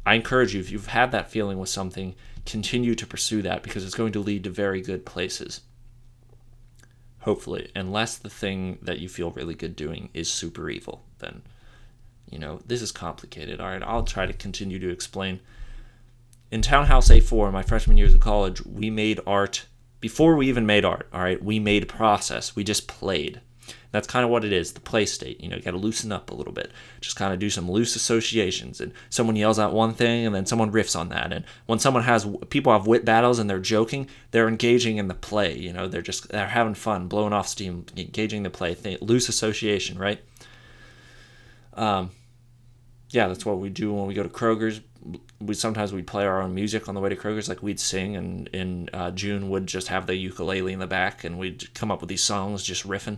I 0.06 0.16
encourage 0.16 0.54
you, 0.54 0.60
if 0.60 0.72
you've 0.72 0.88
had 0.88 1.12
that 1.12 1.30
feeling 1.30 1.60
with 1.60 1.70
something, 1.70 2.16
continue 2.46 2.96
to 2.96 3.08
pursue 3.08 3.42
that 3.44 3.64
because 3.64 3.86
it's 3.86 3.96
going 3.96 4.12
to 4.14 4.20
lead 4.20 4.44
to 4.44 4.50
very 4.50 4.82
good 4.82 5.06
places. 5.06 5.62
Hopefully, 7.22 7.70
unless 7.76 8.18
the 8.18 8.30
thing 8.30 8.80
that 8.82 9.00
you 9.00 9.10
feel 9.10 9.32
really 9.32 9.54
good 9.54 9.76
doing 9.76 10.10
is 10.14 10.32
super 10.32 10.70
evil, 10.70 11.04
then, 11.20 11.42
you 12.30 12.40
know, 12.40 12.60
this 12.66 12.82
is 12.82 12.92
complicated. 12.92 13.60
All 13.60 13.68
right, 13.68 13.84
I'll 13.84 14.04
try 14.04 14.26
to 14.26 14.34
continue 14.34 14.80
to 14.80 14.90
explain. 14.90 15.40
In 16.52 16.62
Townhouse 16.62 17.10
A4, 17.10 17.52
my 17.52 17.62
freshman 17.62 17.98
years 17.98 18.14
of 18.14 18.22
college, 18.22 18.66
we 18.66 18.90
made 18.90 19.20
art 19.28 19.66
before 20.00 20.36
we 20.36 20.48
even 20.48 20.66
made 20.66 20.86
art. 20.86 21.08
All 21.14 21.22
right, 21.22 21.44
we 21.44 21.60
made 21.60 21.88
process. 21.88 22.56
We 22.56 22.64
just 22.64 22.88
played. 22.88 23.42
That's 23.92 24.08
kind 24.08 24.24
of 24.24 24.30
what 24.30 24.46
it 24.46 24.54
is, 24.54 24.74
the 24.74 24.80
play 24.80 25.06
state. 25.06 25.42
You 25.42 25.50
know, 25.50 25.56
you 25.56 25.64
got 25.64 25.72
to 25.72 25.78
loosen 25.78 26.12
up 26.12 26.30
a 26.30 26.36
little 26.36 26.54
bit. 26.54 26.72
Just 27.02 27.16
kind 27.16 27.34
of 27.34 27.40
do 27.40 27.50
some 27.50 27.70
loose 27.70 27.96
associations. 27.96 28.80
And 28.80 28.94
someone 29.10 29.36
yells 29.36 29.58
out 29.58 29.74
one 29.74 29.94
thing 29.94 30.26
and 30.26 30.36
then 30.36 30.46
someone 30.46 30.72
riffs 30.72 31.00
on 31.00 31.10
that. 31.10 31.34
And 31.34 31.44
when 31.66 31.80
someone 31.80 32.04
has, 32.04 32.28
people 32.50 32.72
have 32.72 32.86
wit 32.86 33.04
battles 33.04 33.40
and 33.40 33.50
they're 33.50 33.60
joking, 33.60 34.08
they're 34.32 34.48
engaging 34.48 34.98
in 34.98 35.08
the 35.08 35.16
play. 35.16 35.58
You 35.58 35.74
know, 35.74 35.88
they're 35.88 36.04
just, 36.04 36.30
they're 36.30 36.48
having 36.48 36.76
fun, 36.76 37.08
blowing 37.08 37.34
off 37.34 37.48
steam, 37.48 37.86
engaging 37.98 38.44
the 38.44 38.52
play. 38.52 38.78
Loose 39.02 39.28
association, 39.28 39.98
right? 39.98 40.22
Um, 41.74 42.12
yeah, 43.10 43.28
that's 43.28 43.46
what 43.46 43.60
we 43.60 43.70
do 43.70 43.94
when 43.94 44.08
we 44.08 44.14
go 44.14 44.24
to 44.24 44.30
Kroger's. 44.30 44.82
We 45.40 45.54
sometimes 45.54 45.94
we'd 45.94 46.08
play 46.08 46.26
our 46.26 46.42
own 46.42 46.54
music 46.54 46.90
on 46.90 46.96
the 46.96 47.02
way 47.02 47.10
to 47.10 47.16
Kroger's, 47.16 47.48
like 47.48 47.64
we'd 47.64 47.80
sing, 47.80 48.16
and 48.16 48.48
in 48.50 48.90
uh, 48.94 49.12
June 49.12 49.50
would 49.50 49.68
just 49.68 49.88
have 49.88 50.06
the 50.06 50.16
ukulele 50.16 50.74
in 50.74 50.80
the 50.80 50.88
back, 50.88 51.24
and 51.24 51.40
we'd 51.40 51.74
come 51.74 51.92
up 51.92 52.02
with 52.02 52.10
these 52.10 52.24
songs, 52.24 52.64
just 52.64 52.88
riffing 52.88 53.18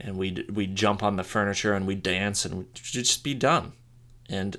and 0.00 0.16
we'd 0.16 0.50
we'd 0.50 0.74
jump 0.74 1.02
on 1.02 1.16
the 1.16 1.24
furniture 1.24 1.74
and 1.74 1.86
we'd 1.86 2.02
dance 2.02 2.44
and 2.44 2.54
we'd 2.58 2.74
just 2.74 3.22
be 3.22 3.34
done. 3.34 3.72
And 4.28 4.56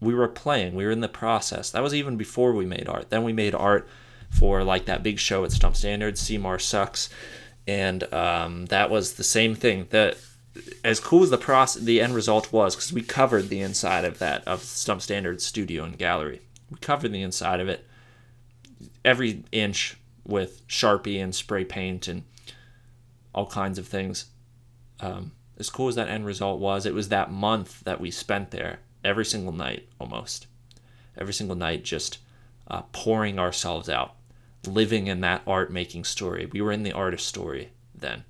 we 0.00 0.14
were 0.14 0.28
playing. 0.28 0.74
We 0.74 0.84
were 0.84 0.90
in 0.90 1.00
the 1.00 1.08
process. 1.08 1.70
That 1.70 1.82
was 1.82 1.94
even 1.94 2.16
before 2.16 2.52
we 2.52 2.66
made 2.66 2.88
art. 2.88 3.10
Then 3.10 3.24
we 3.24 3.32
made 3.32 3.54
art 3.54 3.88
for 4.30 4.64
like 4.64 4.86
that 4.86 5.02
big 5.02 5.18
show 5.18 5.44
at 5.44 5.52
Stump 5.52 5.76
Standards, 5.76 6.20
Seymour 6.20 6.58
Sucks, 6.58 7.08
and 7.66 8.12
um, 8.12 8.66
that 8.66 8.90
was 8.90 9.14
the 9.14 9.24
same 9.24 9.54
thing. 9.54 9.86
That 9.90 10.18
as 10.84 11.00
cool 11.00 11.22
as 11.22 11.30
the 11.30 11.38
process, 11.38 11.82
the 11.82 12.00
end 12.00 12.14
result 12.14 12.52
was, 12.52 12.74
because 12.74 12.92
we 12.92 13.02
covered 13.02 13.48
the 13.48 13.60
inside 13.60 14.04
of 14.04 14.18
that 14.18 14.46
of 14.46 14.62
Stump 14.62 15.02
Standards 15.02 15.44
studio 15.44 15.84
and 15.84 15.98
gallery. 15.98 16.40
We 16.70 16.78
covered 16.78 17.12
the 17.12 17.22
inside 17.22 17.60
of 17.60 17.68
it, 17.68 17.86
every 19.04 19.44
inch 19.52 19.96
with 20.24 20.66
Sharpie 20.66 21.22
and 21.22 21.34
spray 21.34 21.64
paint 21.64 22.08
and 22.08 22.24
all 23.34 23.46
kinds 23.46 23.78
of 23.78 23.86
things. 23.86 24.26
Um, 25.00 25.32
as 25.58 25.70
cool 25.70 25.88
as 25.88 25.94
that 25.94 26.08
end 26.08 26.26
result 26.26 26.60
was, 26.60 26.86
it 26.86 26.94
was 26.94 27.08
that 27.08 27.30
month 27.30 27.80
that 27.84 28.00
we 28.00 28.10
spent 28.10 28.50
there 28.50 28.80
every 29.04 29.24
single 29.24 29.52
night 29.52 29.88
almost. 30.00 30.46
Every 31.16 31.32
single 31.32 31.56
night, 31.56 31.84
just 31.84 32.18
uh, 32.68 32.82
pouring 32.92 33.38
ourselves 33.38 33.88
out, 33.88 34.14
living 34.66 35.06
in 35.06 35.20
that 35.20 35.42
art 35.46 35.72
making 35.72 36.04
story. 36.04 36.46
We 36.46 36.60
were 36.60 36.72
in 36.72 36.82
the 36.82 36.92
artist 36.92 37.26
story 37.26 37.70
then. 37.94 38.24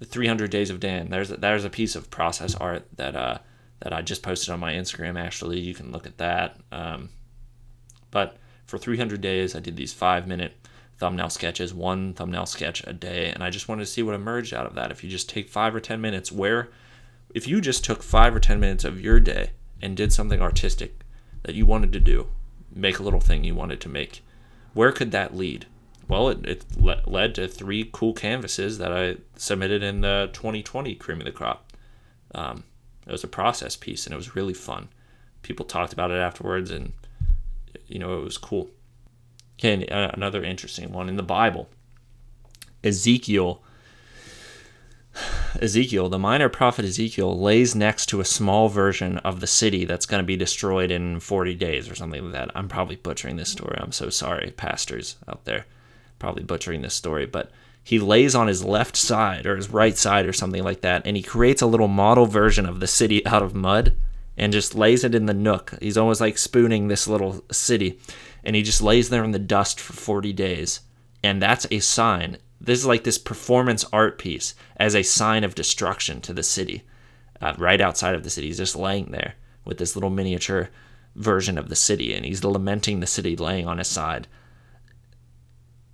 The 0.00 0.06
300 0.06 0.50
Days 0.50 0.70
of 0.70 0.80
Dan. 0.80 1.10
There's 1.10 1.30
a, 1.30 1.36
there's 1.36 1.64
a 1.64 1.70
piece 1.70 1.94
of 1.94 2.10
process 2.10 2.54
art 2.54 2.86
that 2.96 3.14
uh, 3.14 3.38
that 3.80 3.92
I 3.92 4.02
just 4.02 4.22
posted 4.22 4.50
on 4.50 4.60
my 4.60 4.72
Instagram. 4.72 5.18
Actually, 5.18 5.60
you 5.60 5.74
can 5.74 5.92
look 5.92 6.06
at 6.06 6.18
that. 6.18 6.56
Um, 6.72 7.10
but 8.10 8.36
for 8.66 8.78
300 8.78 9.20
days, 9.20 9.54
I 9.54 9.60
did 9.60 9.76
these 9.76 9.92
five 9.92 10.26
minute 10.26 10.52
thumbnail 10.98 11.30
sketches, 11.30 11.72
one 11.72 12.12
thumbnail 12.12 12.46
sketch 12.46 12.86
a 12.86 12.92
day, 12.92 13.30
and 13.32 13.42
I 13.42 13.50
just 13.50 13.68
wanted 13.68 13.84
to 13.84 13.90
see 13.90 14.02
what 14.02 14.14
emerged 14.14 14.52
out 14.52 14.66
of 14.66 14.74
that. 14.74 14.90
If 14.90 15.02
you 15.02 15.10
just 15.10 15.28
take 15.28 15.48
five 15.48 15.74
or 15.74 15.80
10 15.80 16.00
minutes, 16.00 16.30
where, 16.30 16.68
if 17.34 17.48
you 17.48 17.60
just 17.60 17.84
took 17.84 18.02
five 18.02 18.34
or 18.34 18.40
10 18.40 18.60
minutes 18.60 18.84
of 18.84 19.00
your 19.00 19.18
day 19.18 19.50
and 19.80 19.96
did 19.96 20.12
something 20.12 20.42
artistic 20.42 21.00
that 21.42 21.54
you 21.54 21.64
wanted 21.64 21.92
to 21.94 22.00
do, 22.00 22.28
make 22.72 22.98
a 22.98 23.02
little 23.02 23.20
thing 23.20 23.44
you 23.44 23.54
wanted 23.54 23.80
to 23.80 23.88
make, 23.88 24.22
where 24.74 24.92
could 24.92 25.10
that 25.10 25.34
lead? 25.34 25.66
Well, 26.10 26.28
it, 26.28 26.44
it 26.44 26.64
le- 26.76 27.02
led 27.06 27.36
to 27.36 27.46
three 27.46 27.88
cool 27.92 28.12
canvases 28.12 28.78
that 28.78 28.92
I 28.92 29.16
submitted 29.36 29.82
in 29.82 30.00
the 30.00 30.28
2020 30.32 30.94
Cream 30.96 31.20
of 31.20 31.24
the 31.24 31.30
Crop. 31.30 31.72
Um, 32.34 32.64
it 33.06 33.12
was 33.12 33.22
a 33.22 33.28
process 33.28 33.76
piece 33.76 34.06
and 34.06 34.12
it 34.12 34.16
was 34.16 34.34
really 34.34 34.54
fun. 34.54 34.88
People 35.42 35.64
talked 35.64 35.92
about 35.92 36.10
it 36.10 36.18
afterwards 36.18 36.70
and, 36.70 36.92
you 37.86 38.00
know, 38.00 38.18
it 38.18 38.24
was 38.24 38.36
cool. 38.36 38.70
Okay, 39.58 39.86
uh, 39.86 40.10
another 40.12 40.42
interesting 40.42 40.92
one 40.92 41.08
in 41.08 41.16
the 41.16 41.22
Bible. 41.22 41.68
Ezekiel 42.82 43.62
Ezekiel, 45.60 46.08
the 46.08 46.18
minor 46.18 46.48
prophet 46.48 46.84
Ezekiel, 46.84 47.38
lays 47.38 47.74
next 47.74 48.06
to 48.06 48.20
a 48.20 48.24
small 48.24 48.68
version 48.68 49.18
of 49.18 49.40
the 49.40 49.46
city 49.46 49.84
that's 49.84 50.06
going 50.06 50.22
to 50.22 50.26
be 50.26 50.36
destroyed 50.36 50.90
in 50.90 51.20
40 51.20 51.54
days 51.54 51.88
or 51.88 51.94
something 51.94 52.22
like 52.22 52.32
that. 52.32 52.50
I'm 52.54 52.68
probably 52.68 52.96
butchering 52.96 53.36
this 53.36 53.50
story. 53.50 53.76
I'm 53.78 53.92
so 53.92 54.10
sorry, 54.10 54.52
pastors 54.56 55.16
out 55.28 55.44
there. 55.44 55.66
Probably 56.20 56.44
butchering 56.44 56.82
this 56.82 56.94
story, 56.94 57.26
but 57.26 57.50
he 57.82 57.98
lays 57.98 58.36
on 58.36 58.46
his 58.46 58.64
left 58.64 58.94
side 58.94 59.46
or 59.46 59.56
his 59.56 59.70
right 59.70 59.96
side 59.96 60.26
or 60.26 60.32
something 60.32 60.62
like 60.62 60.82
that, 60.82 61.02
and 61.04 61.16
he 61.16 61.22
creates 61.24 61.62
a 61.62 61.66
little 61.66 61.88
model 61.88 62.26
version 62.26 62.66
of 62.66 62.78
the 62.78 62.86
city 62.86 63.26
out 63.26 63.42
of 63.42 63.54
mud 63.54 63.96
and 64.36 64.52
just 64.52 64.76
lays 64.76 65.02
it 65.02 65.14
in 65.14 65.26
the 65.26 65.34
nook. 65.34 65.74
He's 65.82 65.98
almost 65.98 66.20
like 66.20 66.38
spooning 66.38 66.86
this 66.86 67.08
little 67.08 67.44
city 67.50 67.98
and 68.44 68.56
he 68.56 68.62
just 68.62 68.82
lays 68.82 69.08
there 69.10 69.24
in 69.24 69.32
the 69.32 69.38
dust 69.38 69.80
for 69.80 69.92
40 69.92 70.32
days. 70.32 70.80
And 71.22 71.42
that's 71.42 71.66
a 71.70 71.80
sign. 71.80 72.38
This 72.60 72.78
is 72.78 72.86
like 72.86 73.04
this 73.04 73.18
performance 73.18 73.84
art 73.92 74.18
piece 74.18 74.54
as 74.76 74.94
a 74.94 75.02
sign 75.02 75.44
of 75.44 75.54
destruction 75.54 76.20
to 76.22 76.32
the 76.32 76.42
city. 76.42 76.82
Uh, 77.40 77.54
right 77.58 77.80
outside 77.80 78.14
of 78.14 78.22
the 78.22 78.30
city, 78.30 78.48
he's 78.48 78.58
just 78.58 78.76
laying 78.76 79.10
there 79.10 79.34
with 79.64 79.78
this 79.78 79.96
little 79.96 80.10
miniature 80.10 80.70
version 81.16 81.58
of 81.58 81.68
the 81.68 81.76
city, 81.76 82.14
and 82.14 82.24
he's 82.24 82.44
lamenting 82.44 83.00
the 83.00 83.06
city 83.06 83.34
laying 83.34 83.66
on 83.66 83.78
his 83.78 83.88
side. 83.88 84.26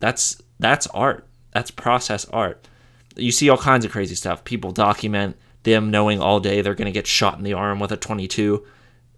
That's 0.00 0.40
that's 0.58 0.86
art. 0.88 1.26
That's 1.52 1.70
process 1.70 2.26
art. 2.26 2.68
You 3.16 3.32
see 3.32 3.48
all 3.48 3.58
kinds 3.58 3.84
of 3.84 3.92
crazy 3.92 4.14
stuff. 4.14 4.44
People 4.44 4.72
document 4.72 5.36
them 5.62 5.90
knowing 5.90 6.20
all 6.20 6.38
day 6.38 6.60
they're 6.60 6.74
going 6.74 6.86
to 6.86 6.92
get 6.92 7.06
shot 7.06 7.38
in 7.38 7.44
the 7.44 7.54
arm 7.54 7.80
with 7.80 7.90
a 7.90 7.96
22 7.96 8.64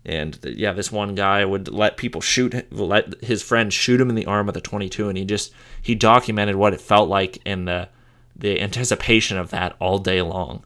and 0.08 0.38
yeah, 0.42 0.73
this 0.73 0.90
one 0.90 1.14
guy 1.14 1.44
would 1.44 1.68
let 1.68 1.99
people 1.99 2.23
shoot, 2.23 2.73
let 2.73 3.23
his 3.23 3.42
friend 3.42 3.70
shoot 3.73 4.00
him 4.00 4.08
in 4.08 4.14
the 4.14 4.25
arm 4.25 4.47
with 4.47 4.56
a 4.56 4.61
22, 4.61 5.08
and 5.08 5.18
he 5.18 5.25
just 5.25 5.52
he 5.82 5.94
documented 5.94 6.56
what 6.56 6.73
it 6.73 6.80
felt 6.80 7.08
like 7.08 7.38
in 7.44 7.66
the 7.66 7.88
the 8.35 8.61
anticipation 8.61 9.37
of 9.37 9.50
that 9.50 9.76
all 9.80 9.99
day 9.99 10.23
long, 10.23 10.64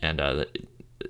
and 0.00 0.20
uh, 0.20 0.44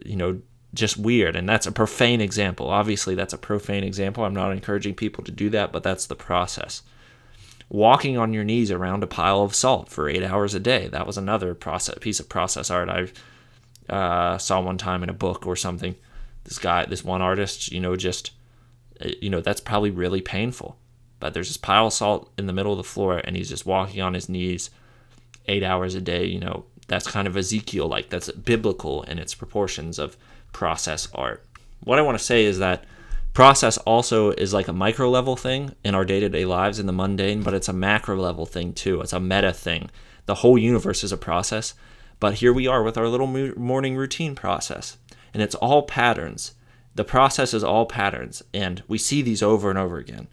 you 0.05 0.17
know, 0.17 0.41
just 0.73 0.97
weird. 0.97 1.37
And 1.37 1.49
that's 1.49 1.67
a 1.67 1.73
profane 1.73 2.21
example. 2.21 2.71
Obviously, 2.71 3.15
that's 3.15 3.35
a 3.35 3.39
profane 3.39 3.85
example. 3.85 4.25
I'm 4.25 4.35
not 4.35 4.51
encouraging 4.51 4.95
people 4.95 5.23
to 5.23 5.31
do 5.31 5.49
that, 5.51 5.73
but 5.73 5.85
that's 5.85 6.07
the 6.07 6.17
process. 6.17 6.83
Walking 7.75 8.17
on 8.17 8.33
your 8.33 8.45
knees 8.45 8.71
around 8.71 9.03
a 9.03 9.09
pile 9.09 9.43
of 9.43 9.53
salt 9.53 9.89
for 9.89 10.09
eight 10.09 10.23
hours 10.23 10.55
a 10.55 10.61
day. 10.61 10.87
That 10.87 11.09
was 11.09 11.19
another 11.19 11.57
process 11.57 11.99
piece 12.01 12.21
of 12.21 12.29
process 12.29 12.71
art 12.71 12.89
I 12.89 13.93
uh, 13.93 14.39
saw 14.39 14.61
one 14.61 14.79
time 14.79 15.03
in 15.03 15.09
a 15.09 15.13
book 15.13 15.45
or 15.45 15.57
something 15.57 15.97
this 16.45 16.61
guy, 16.61 16.85
this 16.85 17.03
one 17.03 17.21
artist, 17.21 17.73
you 17.73 17.81
know, 17.81 17.97
just, 17.97 18.31
uh, 19.05 19.09
you 19.21 19.29
know, 19.29 19.41
that's 19.41 19.61
probably 19.61 19.91
really 19.91 20.21
painful. 20.21 20.77
But 21.19 21.35
there's 21.35 21.49
this 21.49 21.57
pile 21.57 21.89
of 21.89 21.93
salt 21.93 22.31
in 22.39 22.47
the 22.47 22.53
middle 22.53 22.71
of 22.71 22.79
the 22.79 22.85
floor, 22.85 23.19
and 23.19 23.35
he's 23.35 23.49
just 23.49 23.67
walking 23.67 24.01
on 24.01 24.15
his 24.15 24.29
knees 24.29 24.71
eight 25.47 25.65
hours 25.65 25.97
a 25.97 26.01
day. 26.01 26.27
You 26.27 26.39
know, 26.39 26.67
that's 26.87 27.11
kind 27.11 27.27
of 27.27 27.37
Ezekiel 27.37 27.89
like. 27.89 28.09
That's 28.09 28.31
biblical 28.31 29.03
in 29.03 29.19
its 29.19 29.35
proportions 29.35 29.99
of 29.99 30.17
process 30.53 31.09
art. 31.13 31.45
What 31.83 31.99
I 31.99 32.03
want 32.03 32.17
to 32.17 32.25
say 32.25 32.45
is 32.45 32.61
that 32.61 32.85
process 33.35 33.77
also 33.79 34.31
is 34.31 34.55
like 34.55 34.69
a 34.69 34.73
micro 34.73 35.11
level 35.11 35.37
thing 35.37 35.75
in 35.85 35.95
our 35.95 36.05
day 36.05 36.21
to 36.21 36.29
day 36.31 36.47
lives 36.47 36.79
in 36.79 36.87
the 36.87 36.93
mundane, 36.93 37.43
but 37.43 37.53
it's 37.53 37.69
a 37.69 37.73
macro 37.73 38.17
level 38.17 38.47
thing 38.47 38.73
too. 38.73 39.03
It's 39.03 39.13
a 39.13 39.21
meta 39.21 39.53
thing. 39.53 39.91
The 40.25 40.37
whole 40.37 40.57
universe 40.57 41.05
is 41.05 41.13
a 41.13 41.19
process, 41.19 41.75
but 42.19 42.35
here 42.35 42.53
we 42.53 42.67
are 42.67 42.83
with 42.83 42.97
our 42.97 43.09
little 43.09 43.27
morning 43.27 43.97
routine 43.97 44.35
process 44.35 44.97
and 45.35 45.43
it's 45.43 45.57
all 45.57 45.83
patterns. 45.83 46.55
The 46.95 47.05
process 47.05 47.53
is 47.53 47.65
all 47.65 47.87
patterns, 47.87 48.43
and 48.55 48.85
we 48.87 48.99
see 48.99 49.21
these 49.21 49.43
over 49.43 49.69
and 49.69 49.79
over 49.79 49.99
again. 49.99 50.29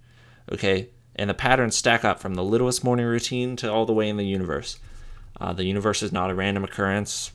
Okay, 0.52 0.90
and 1.16 1.30
the 1.30 1.34
patterns 1.34 1.76
stack 1.76 2.06
up 2.06 2.20
from 2.20 2.36
the 2.36 2.44
littlest 2.44 2.84
morning 2.84 3.08
routine 3.08 3.56
to 3.58 3.72
all 3.72 3.88
the 3.88 3.94
way 3.94 4.08
in 4.08 4.18
the 4.18 4.26
universe. 4.26 4.80
Uh, 5.40 5.54
the 5.54 5.66
universe 5.66 6.04
is 6.04 6.12
not 6.12 6.30
a 6.30 6.36
random 6.36 6.64
occurrence. 6.64 7.32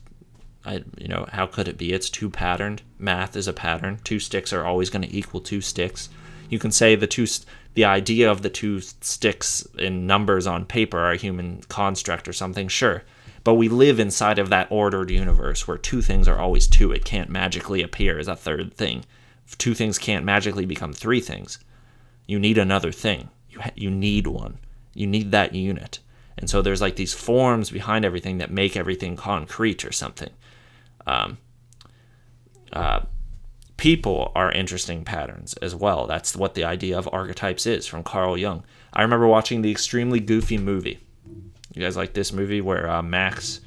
I, 0.65 0.83
you 0.97 1.07
know, 1.07 1.27
how 1.31 1.45
could 1.45 1.67
it 1.67 1.77
be? 1.77 1.93
It's 1.93 2.09
too 2.09 2.29
patterned. 2.29 2.81
Math 2.99 3.35
is 3.35 3.47
a 3.47 3.53
pattern. 3.53 3.99
Two 4.03 4.19
sticks 4.19 4.51
are 4.51 4.65
always 4.65 4.89
going 4.89 5.03
to 5.03 5.15
equal 5.15 5.39
two 5.39 5.61
sticks. 5.61 6.09
You 6.49 6.59
can 6.59 6.71
say 6.71 6.95
the 6.95 7.07
two, 7.07 7.27
the 7.73 7.85
idea 7.85 8.29
of 8.29 8.41
the 8.41 8.49
two 8.49 8.81
sticks 8.81 9.67
in 9.77 10.07
numbers 10.07 10.47
on 10.47 10.65
paper 10.65 10.99
are 10.99 11.11
a 11.11 11.17
human 11.17 11.61
construct 11.69 12.27
or 12.27 12.33
something. 12.33 12.67
Sure, 12.67 13.03
but 13.43 13.55
we 13.55 13.69
live 13.69 13.99
inside 13.99 14.39
of 14.39 14.49
that 14.49 14.67
ordered 14.69 15.09
universe 15.09 15.67
where 15.67 15.77
two 15.77 16.01
things 16.01 16.27
are 16.27 16.39
always 16.39 16.67
two. 16.67 16.91
It 16.91 17.05
can't 17.05 17.29
magically 17.29 17.81
appear 17.81 18.19
as 18.19 18.27
a 18.27 18.35
third 18.35 18.73
thing. 18.73 19.05
Two 19.57 19.73
things 19.73 19.97
can't 19.97 20.25
magically 20.25 20.65
become 20.65 20.91
three 20.91 21.21
things. 21.21 21.59
You 22.25 22.39
need 22.39 22.57
another 22.57 22.91
thing. 22.91 23.29
You, 23.49 23.61
ha- 23.61 23.71
you 23.75 23.89
need 23.89 24.27
one. 24.27 24.57
You 24.93 25.07
need 25.07 25.31
that 25.31 25.55
unit. 25.55 25.99
And 26.37 26.49
so 26.49 26.61
there's 26.61 26.81
like 26.81 26.97
these 26.97 27.13
forms 27.13 27.71
behind 27.71 28.03
everything 28.03 28.37
that 28.39 28.51
make 28.51 28.75
everything 28.75 29.15
concrete 29.15 29.85
or 29.85 29.91
something. 29.91 30.29
Um, 31.07 31.39
uh, 32.71 33.01
people 33.77 34.31
are 34.35 34.51
interesting 34.51 35.03
patterns 35.03 35.53
as 35.55 35.73
well. 35.73 36.05
That's 36.05 36.35
what 36.35 36.53
the 36.53 36.65
idea 36.65 36.97
of 36.97 37.09
archetypes 37.11 37.65
is 37.65 37.87
from 37.87 38.03
Carl 38.03 38.37
Jung. 38.37 38.63
I 38.93 39.01
remember 39.01 39.27
watching 39.27 39.63
the 39.63 39.71
extremely 39.71 40.19
goofy 40.19 40.59
movie 40.59 40.99
you 41.77 41.83
guys 41.83 41.95
like 41.95 42.13
this 42.13 42.33
movie 42.33 42.59
where 42.59 42.89
uh, 42.89 43.03
Max 43.03 43.61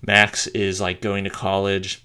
Max 0.00 0.46
is 0.48 0.80
like 0.80 1.02
going 1.02 1.24
to 1.24 1.30
college, 1.30 2.02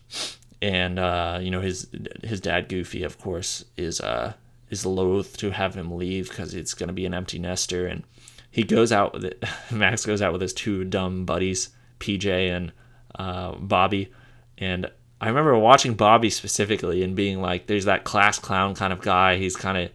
and 0.62 1.00
uh, 1.00 1.40
you 1.42 1.50
know 1.50 1.62
his 1.62 1.88
his 2.24 2.42
dad 2.42 2.68
Goofy, 2.68 3.04
of 3.04 3.18
course, 3.18 3.64
is 3.78 4.02
uh 4.02 4.34
is 4.70 4.86
loath 4.86 5.38
to 5.38 5.52
have 5.52 5.76
him 5.76 5.96
leave 5.96 6.28
because 6.28 6.54
it's 6.54 6.74
gonna 6.74 6.94
be 6.94 7.06
an 7.06 7.14
empty 7.14 7.40
nester, 7.40 7.88
and 7.88 8.04
he 8.52 8.64
goes 8.64 8.92
out 8.92 9.14
with 9.14 9.24
it. 9.24 9.44
Max 9.72 10.06
goes 10.06 10.22
out 10.22 10.34
with 10.34 10.42
his 10.42 10.54
two 10.54 10.84
dumb 10.84 11.24
buddies, 11.26 11.70
PJ 12.00 12.26
and 12.26 12.74
uh, 13.16 13.56
Bobby, 13.56 14.12
and 14.58 14.90
I 15.20 15.28
remember 15.30 15.58
watching 15.58 15.94
Bobby 15.94 16.30
specifically 16.30 17.04
and 17.04 17.16
being 17.16 17.42
like, 17.42 17.68
"There's 17.68 17.86
that 17.86 18.04
class 18.04 18.40
clown 18.40 18.76
kind 18.76 18.94
of 18.94 19.02
guy. 19.02 19.38
He's 19.38 19.56
kind 19.56 19.78
of 19.78 19.92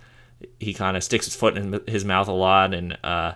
he 0.58 0.72
kind 0.72 0.96
of 0.96 1.04
sticks 1.04 1.26
his 1.26 1.36
foot 1.36 1.56
in 1.56 1.80
his 1.86 2.04
mouth 2.04 2.28
a 2.28 2.32
lot, 2.32 2.74
and 2.74 2.96
uh, 3.04 3.32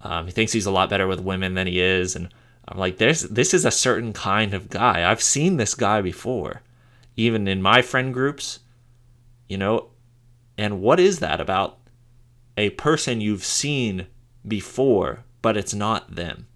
um, 0.00 0.26
he 0.26 0.32
thinks 0.32 0.52
he's 0.52 0.66
a 0.66 0.70
lot 0.70 0.90
better 0.90 1.06
with 1.06 1.20
women 1.20 1.54
than 1.54 1.66
he 1.66 1.80
is, 1.80 2.16
and 2.16 2.28
I'm 2.66 2.78
like, 2.78 2.98
"There's 2.98 3.22
this 3.22 3.54
is 3.54 3.64
a 3.64 3.70
certain 3.70 4.12
kind 4.12 4.54
of 4.54 4.68
guy. 4.68 5.08
I've 5.08 5.22
seen 5.22 5.56
this 5.56 5.74
guy 5.74 6.00
before, 6.00 6.62
even 7.16 7.46
in 7.46 7.62
my 7.62 7.82
friend 7.82 8.12
groups, 8.12 8.60
you 9.48 9.56
know. 9.56 9.88
And 10.58 10.82
what 10.82 11.00
is 11.00 11.20
that 11.20 11.40
about 11.40 11.78
a 12.56 12.70
person 12.70 13.20
you've 13.20 13.44
seen 13.44 14.06
before, 14.46 15.24
but 15.40 15.56
it's 15.56 15.72
not 15.72 16.14
them? 16.14 16.46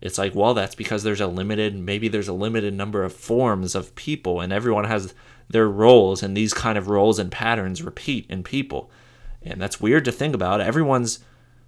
It's 0.00 0.18
like, 0.18 0.34
well, 0.34 0.54
that's 0.54 0.74
because 0.74 1.02
there's 1.02 1.20
a 1.20 1.26
limited, 1.26 1.76
maybe 1.76 2.08
there's 2.08 2.28
a 2.28 2.32
limited 2.32 2.74
number 2.74 3.04
of 3.04 3.12
forms 3.12 3.74
of 3.74 3.94
people, 3.94 4.40
and 4.40 4.52
everyone 4.52 4.84
has 4.84 5.14
their 5.48 5.68
roles, 5.68 6.22
and 6.22 6.36
these 6.36 6.54
kind 6.54 6.78
of 6.78 6.88
roles 6.88 7.18
and 7.18 7.30
patterns 7.30 7.82
repeat 7.82 8.26
in 8.30 8.42
people. 8.42 8.90
And 9.42 9.60
that's 9.60 9.80
weird 9.80 10.04
to 10.06 10.12
think 10.12 10.34
about. 10.34 10.60
Everyone's, 10.60 11.18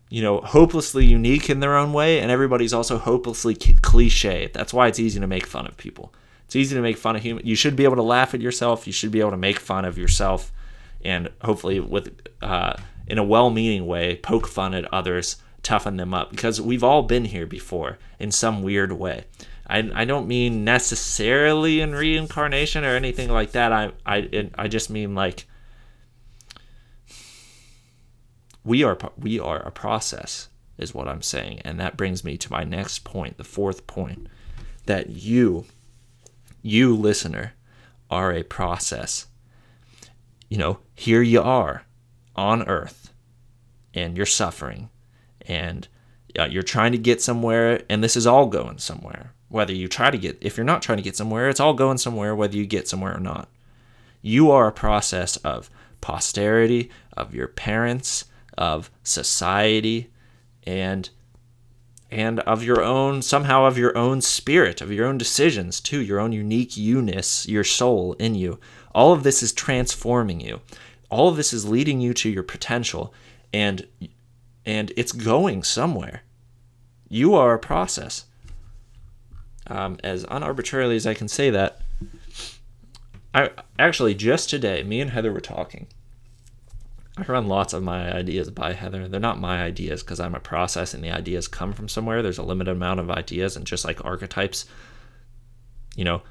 you 0.09 0.23
know, 0.23 0.41
hopelessly 0.41 1.05
unique 1.05 1.51
in 1.51 1.61
their 1.61 1.77
own 1.77 1.93
way, 1.93 2.21
and 2.21 2.31
everybody's 2.31 2.73
also 2.73 2.99
hopelessly 2.99 3.55
cliche. 3.55 4.51
That's 4.55 4.73
why 4.73 4.89
it's 4.89 5.01
easy 5.01 5.21
to 5.21 5.27
make 5.27 5.47
fun 5.47 5.67
of 5.67 5.77
people. 5.77 6.15
It's 6.47 6.57
easy 6.57 6.75
to 6.77 6.83
make 6.83 6.99
fun 6.99 7.17
of 7.17 7.23
human. 7.23 7.47
You 7.47 7.57
should 7.57 7.77
be 7.77 7.85
able 7.85 7.97
to 7.97 8.03
laugh 8.03 8.35
at 8.35 8.41
yourself. 8.41 8.87
You 8.87 8.93
should 8.93 9.11
be 9.11 9.21
able 9.21 9.31
to 9.31 9.37
make 9.37 9.59
fun 9.59 9.85
of 9.85 9.99
yourself, 9.99 10.53
and 11.05 11.31
hopefully, 11.43 11.81
with 11.81 12.15
uh, 12.41 12.75
in 13.07 13.19
a 13.19 13.25
well-meaning 13.25 13.87
way, 13.87 14.17
poke 14.17 14.47
fun 14.47 14.75
at 14.75 14.93
others 14.93 15.37
toughen 15.63 15.97
them 15.97 16.13
up 16.13 16.31
because 16.31 16.61
we've 16.61 16.85
all 16.85 17.03
been 17.03 17.27
here 17.27 17.47
before 17.47 17.99
in 18.19 18.31
some 18.31 18.63
weird 18.63 18.93
way. 18.93 19.25
I, 19.67 19.91
I 19.95 20.05
don't 20.05 20.27
mean 20.27 20.65
necessarily 20.65 21.81
in 21.81 21.95
reincarnation 21.95 22.85
or 22.85 22.95
anything 22.97 23.31
like 23.31 23.53
that. 23.53 23.73
I 23.73 23.93
I 24.05 24.51
I 24.57 24.69
just 24.69 24.91
mean 24.91 25.15
like 25.15 25.47
we 28.65 28.83
are 28.83 28.99
we 29.17 29.39
are 29.41 29.59
a 29.59 29.71
process 29.71 30.49
is 30.79 30.95
what 30.95 31.09
I'm 31.09 31.23
saying, 31.23 31.61
and 31.65 31.79
that 31.81 31.97
brings 31.97 32.25
me 32.25 32.37
to 32.39 32.53
my 32.53 32.65
next 32.65 33.05
point, 33.05 33.37
the 33.37 33.45
fourth 33.45 33.87
point, 33.87 34.27
that 34.87 35.11
you 35.11 35.67
you 36.61 36.97
listener 36.97 37.55
are 38.11 38.33
a 38.33 38.43
process. 38.43 39.27
You 40.49 40.59
know, 40.59 40.79
here 40.95 41.23
you 41.23 41.41
are 41.41 41.85
on 42.37 42.63
earth 42.69 43.13
and 43.95 44.17
you're 44.17 44.27
suffering 44.27 44.91
and 45.47 45.89
uh, 46.39 46.45
you're 46.45 46.63
trying 46.63 46.93
to 46.93 46.99
get 46.99 47.21
somewhere 47.21 47.83
and 47.89 48.03
this 48.03 48.17
is 48.17 48.27
all 48.27 48.47
going 48.47 48.79
somewhere. 48.79 49.33
Whether 49.49 49.75
you 49.75 49.89
try 49.89 50.11
to 50.11 50.19
get 50.19 50.39
if 50.41 50.57
you're 50.57 50.65
not 50.65 50.83
trying 50.83 50.99
to 50.99 51.03
get 51.03 51.17
somewhere 51.17 51.49
it's 51.49 51.61
all 51.61 51.75
going 51.75 51.99
somewhere 51.99 52.35
whether 52.35 52.57
you 52.57 52.67
get 52.67 52.89
somewhere 52.89 53.17
or 53.17 53.21
not. 53.21 53.49
You 54.23 54.51
are 54.51 54.69
a 54.69 54.73
process 54.73 55.37
of 55.39 55.71
posterity 56.01 56.91
of 57.17 57.35
your 57.35 57.49
parents 57.49 58.25
of 58.57 58.91
society 59.03 60.11
and 60.65 61.11
and 62.11 62.41
of 62.41 62.63
your 62.63 62.83
own 62.83 63.23
somehow 63.23 63.65
of 63.65 63.79
your 63.79 63.97
own 63.97 64.21
spirit 64.21 64.81
of 64.81 64.93
your 64.93 65.07
own 65.07 65.19
decisions 65.19 65.81
too 65.81 66.01
your 66.01 66.21
own 66.21 66.33
unique 66.33 66.77
you-ness 66.77 67.47
your 67.49 67.65
soul 67.65 68.15
in 68.15 68.35
you. 68.35 68.59
All 68.95 69.13
of 69.13 69.23
this 69.23 69.43
is 69.43 69.53
transforming 69.53 70.41
you. 70.41 70.61
All 71.11 71.29
of 71.29 71.37
this 71.37 71.53
is 71.53 71.69
leading 71.69 72.01
you 72.01 72.15
to 72.15 72.31
your 72.31 72.43
potential 72.43 73.13
and 73.53 73.87
and 74.65 74.93
it's 74.97 75.13
going 75.13 75.63
somewhere. 75.63 76.23
You 77.09 77.35
are 77.35 77.55
a 77.55 77.59
process. 77.59 78.27
Um, 79.67 79.99
as 80.03 80.25
unarbitrarily 80.25 80.97
as 80.97 81.07
I 81.07 81.15
can 81.15 81.29
say 81.29 81.51
that, 81.51 81.81
I 83.35 83.51
actually 83.79 84.15
just 84.15 84.51
today, 84.51 84.83
me 84.83 85.01
and 85.01 85.11
Heather 85.11 85.33
were 85.33 85.41
talking. 85.41 85.87
I 87.17 87.23
run 87.23 87.47
lots 87.47 87.73
of 87.73 87.83
my 87.83 88.13
ideas 88.13 88.51
by 88.51 88.73
Heather. 88.73 89.07
They're 89.07 89.21
not 89.21 89.39
my 89.39 89.63
ideas 89.63 90.03
because 90.03 90.19
I'm 90.19 90.35
a 90.35 90.41
process 90.41 90.95
and 90.95 91.05
the 91.05 91.11
ideas 91.11 91.47
come 91.47 91.73
from 91.73 91.89
somewhere. 91.89 92.23
There's 92.23 92.39
a 92.39 92.43
limited 92.43 92.73
amount 92.73 93.01
of 93.01 93.11
ideas, 93.11 93.57
and 93.57 93.67
just 93.67 93.85
like 93.85 94.05
archetypes, 94.05 94.65
you 95.95 96.05
know, 96.05 96.23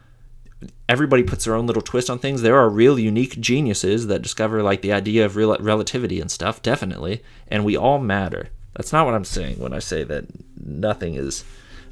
everybody 0.87 1.23
puts 1.23 1.45
their 1.45 1.55
own 1.55 1.67
little 1.67 1.81
twist 1.81 2.09
on 2.09 2.19
things. 2.19 2.41
There 2.41 2.57
are 2.57 2.69
real 2.69 2.99
unique 2.99 3.39
geniuses 3.39 4.07
that 4.07 4.21
discover 4.21 4.61
like 4.61 4.81
the 4.81 4.93
idea 4.93 5.25
of 5.25 5.35
real 5.35 5.55
relativity 5.57 6.19
and 6.19 6.29
stuff, 6.29 6.61
definitely, 6.61 7.23
and 7.47 7.65
we 7.65 7.77
all 7.77 7.99
matter. 7.99 8.49
That's 8.75 8.93
not 8.93 9.05
what 9.05 9.15
I'm 9.15 9.25
saying 9.25 9.59
when 9.59 9.73
I 9.73 9.79
say 9.79 10.03
that 10.03 10.25
nothing 10.57 11.15
is 11.15 11.43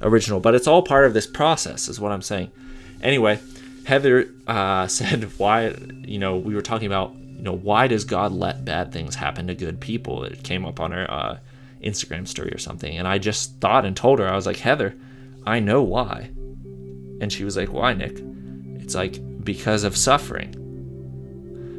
original, 0.02 0.40
but 0.40 0.56
it's 0.56 0.68
all 0.68 0.82
part 0.82 1.06
of 1.06 1.14
this 1.14 1.28
process, 1.28 1.88
is 1.88 2.00
what 2.00 2.12
I'm 2.12 2.22
saying. 2.22 2.52
Anyway, 3.02 3.40
Heather 3.86 4.30
uh, 4.48 4.88
said, 5.00 5.24
"Why? 5.38 5.76
You 6.04 6.20
know, 6.20 6.38
we 6.38 6.56
were 6.56 6.62
talking 6.62 6.88
about, 6.88 7.14
you 7.14 7.44
know, 7.44 7.56
why 7.56 7.88
does 7.88 8.04
God 8.06 8.32
let 8.32 8.66
bad 8.66 8.92
things 8.92 9.16
happen 9.16 9.48
to 9.48 9.56
good 9.56 9.80
people?" 9.80 10.24
It 10.24 10.44
came 10.44 10.66
up 10.66 10.80
on 10.80 10.92
her 10.92 11.10
uh, 11.10 11.38
Instagram 11.84 12.28
story 12.28 12.52
or 12.52 12.60
something, 12.60 12.98
and 12.98 13.08
I 13.08 13.18
just 13.18 13.60
thought 13.60 13.86
and 13.86 13.96
told 13.96 14.20
her, 14.20 14.28
I 14.28 14.36
was 14.36 14.46
like, 14.46 14.58
Heather, 14.58 14.96
I 15.46 15.60
know 15.60 15.82
why, 15.82 16.30
and 17.22 17.32
she 17.32 17.44
was 17.44 17.58
like, 17.58 17.72
Why, 17.72 17.94
Nick? 17.94 18.22
It's 18.90 18.96
like 18.96 19.44
because 19.44 19.84
of 19.84 19.96
suffering. 19.96 20.52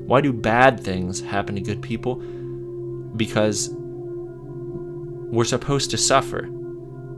Why 0.07 0.21
do 0.21 0.33
bad 0.33 0.79
things 0.79 1.21
happen 1.21 1.57
to 1.57 1.61
good 1.61 1.83
people? 1.83 2.15
Because 3.17 3.69
we're 3.73 5.43
supposed 5.43 5.91
to 5.91 5.99
suffer. 5.99 6.45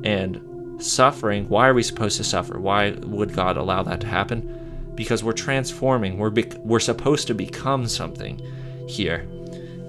And 0.02 0.82
suffering, 0.82 1.46
why 1.50 1.68
are 1.68 1.74
we 1.74 1.82
supposed 1.82 2.16
to 2.16 2.24
suffer? 2.24 2.58
Why 2.58 2.92
would 3.02 3.34
God 3.34 3.58
allow 3.58 3.82
that 3.82 4.00
to 4.00 4.06
happen? 4.06 4.92
Because 4.94 5.22
we're 5.22 5.34
transforming. 5.34 6.16
We're 6.16 6.32
we're 6.60 6.80
supposed 6.80 7.26
to 7.26 7.34
become 7.34 7.86
something 7.86 8.40
here 8.88 9.28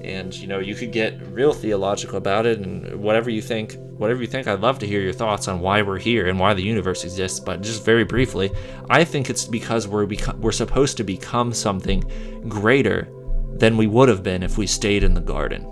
and 0.04 0.36
you 0.36 0.48
know 0.48 0.60
you 0.60 0.76
could 0.76 0.92
get 0.92 1.20
real 1.28 1.54
theological 1.54 2.18
about 2.18 2.46
it 2.46 2.60
and 2.60 2.96
whatever 3.02 3.30
you 3.30 3.42
think 3.42 3.78
whatever 3.98 4.22
you 4.22 4.28
think 4.28 4.48
i'd 4.48 4.60
love 4.60 4.80
to 4.80 4.88
hear 4.88 5.02
your 5.02 5.14
thoughts 5.14 5.48
on 5.48 5.60
why 5.60 5.82
we're 5.82 6.00
here 6.00 6.28
and 6.28 6.38
why 6.38 6.54
the 6.54 6.62
universe 6.62 7.04
exists 7.04 7.40
but 7.40 7.62
just 7.62 7.86
very 7.86 8.04
briefly 8.04 8.52
i 8.90 9.04
think 9.04 9.30
it's 9.30 9.46
because 9.46 9.88
we're 9.88 10.06
beco- 10.06 10.38
we're 10.40 10.52
supposed 10.52 10.98
to 10.98 11.04
become 11.04 11.54
something 11.54 12.02
greater 12.48 13.08
than 13.56 13.78
we 13.78 13.88
would 13.88 14.10
have 14.10 14.24
been 14.24 14.44
if 14.44 14.58
we 14.58 14.66
stayed 14.66 15.04
in 15.04 15.14
the 15.14 15.22
garden. 15.22 15.64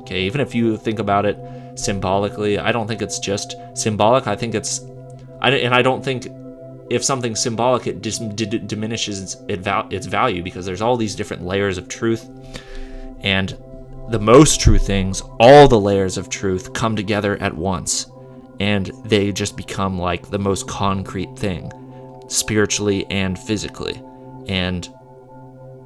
Okay 0.00 0.22
even 0.22 0.40
if 0.40 0.54
you 0.54 0.76
think 0.76 0.98
about 0.98 1.24
it 1.24 1.38
symbolically 1.76 2.58
i 2.58 2.70
don't 2.70 2.86
think 2.86 3.02
it's 3.02 3.18
just 3.18 3.56
symbolic 3.74 4.26
i 4.26 4.36
think 4.36 4.54
it's 4.54 4.80
I, 5.40 5.50
and 5.50 5.74
i 5.74 5.82
don't 5.82 6.04
think 6.04 6.28
if 6.90 7.02
something's 7.02 7.40
symbolic 7.40 7.86
it 7.86 8.02
dis- 8.02 8.18
d- 8.18 8.44
diminishes 8.44 9.36
its, 9.48 9.64
its 9.90 10.06
value 10.06 10.42
because 10.42 10.66
there's 10.66 10.82
all 10.82 10.96
these 10.96 11.14
different 11.14 11.44
layers 11.44 11.78
of 11.78 11.88
truth 11.88 12.28
and 13.24 13.56
the 14.10 14.20
most 14.20 14.60
true 14.60 14.78
things, 14.78 15.22
all 15.40 15.66
the 15.66 15.80
layers 15.80 16.18
of 16.18 16.28
truth 16.28 16.74
come 16.74 16.94
together 16.94 17.36
at 17.38 17.56
once, 17.56 18.06
and 18.60 18.92
they 19.04 19.32
just 19.32 19.56
become 19.56 19.98
like 19.98 20.30
the 20.30 20.38
most 20.38 20.68
concrete 20.68 21.36
thing, 21.36 21.72
spiritually 22.28 23.06
and 23.10 23.38
physically, 23.38 24.00
and 24.46 24.88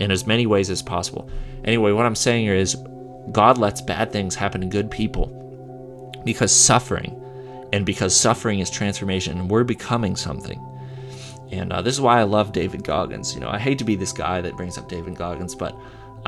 in 0.01 0.11
as 0.11 0.27
many 0.27 0.47
ways 0.47 0.69
as 0.69 0.83
possible. 0.83 1.31
Anyway, 1.65 1.93
what 1.93 2.07
I'm 2.07 2.17
saying 2.17 2.45
here 2.45 2.57
is 2.57 2.77
God 3.31 3.57
lets 3.57 3.81
bad 3.81 4.13
things 4.13 4.35
happen 4.35 4.61
to 4.61 4.67
good 4.67 4.91
people 4.91 6.21
because 6.25 6.53
suffering, 6.53 7.23
and 7.73 7.87
because 7.87 8.17
suffering 8.17 8.59
is 8.59 8.69
transformation, 8.69 9.39
and 9.39 9.49
we're 9.49 9.65
becoming 9.65 10.17
something. 10.17 10.61
And 11.53 11.73
uh, 11.73 11.83
this 11.83 11.95
is 11.95 12.01
why 12.01 12.19
I 12.19 12.25
love 12.25 12.53
David 12.53 12.83
Goggins. 12.83 13.33
You 13.33 13.41
know, 13.41 13.49
I 13.49 13.59
hate 13.59 13.79
to 13.79 13.85
be 13.85 13.95
this 13.95 14.13
guy 14.13 14.41
that 14.41 14.57
brings 14.57 14.77
up 14.77 14.89
David 14.89 15.15
Goggins, 15.15 15.55
but 15.55 15.75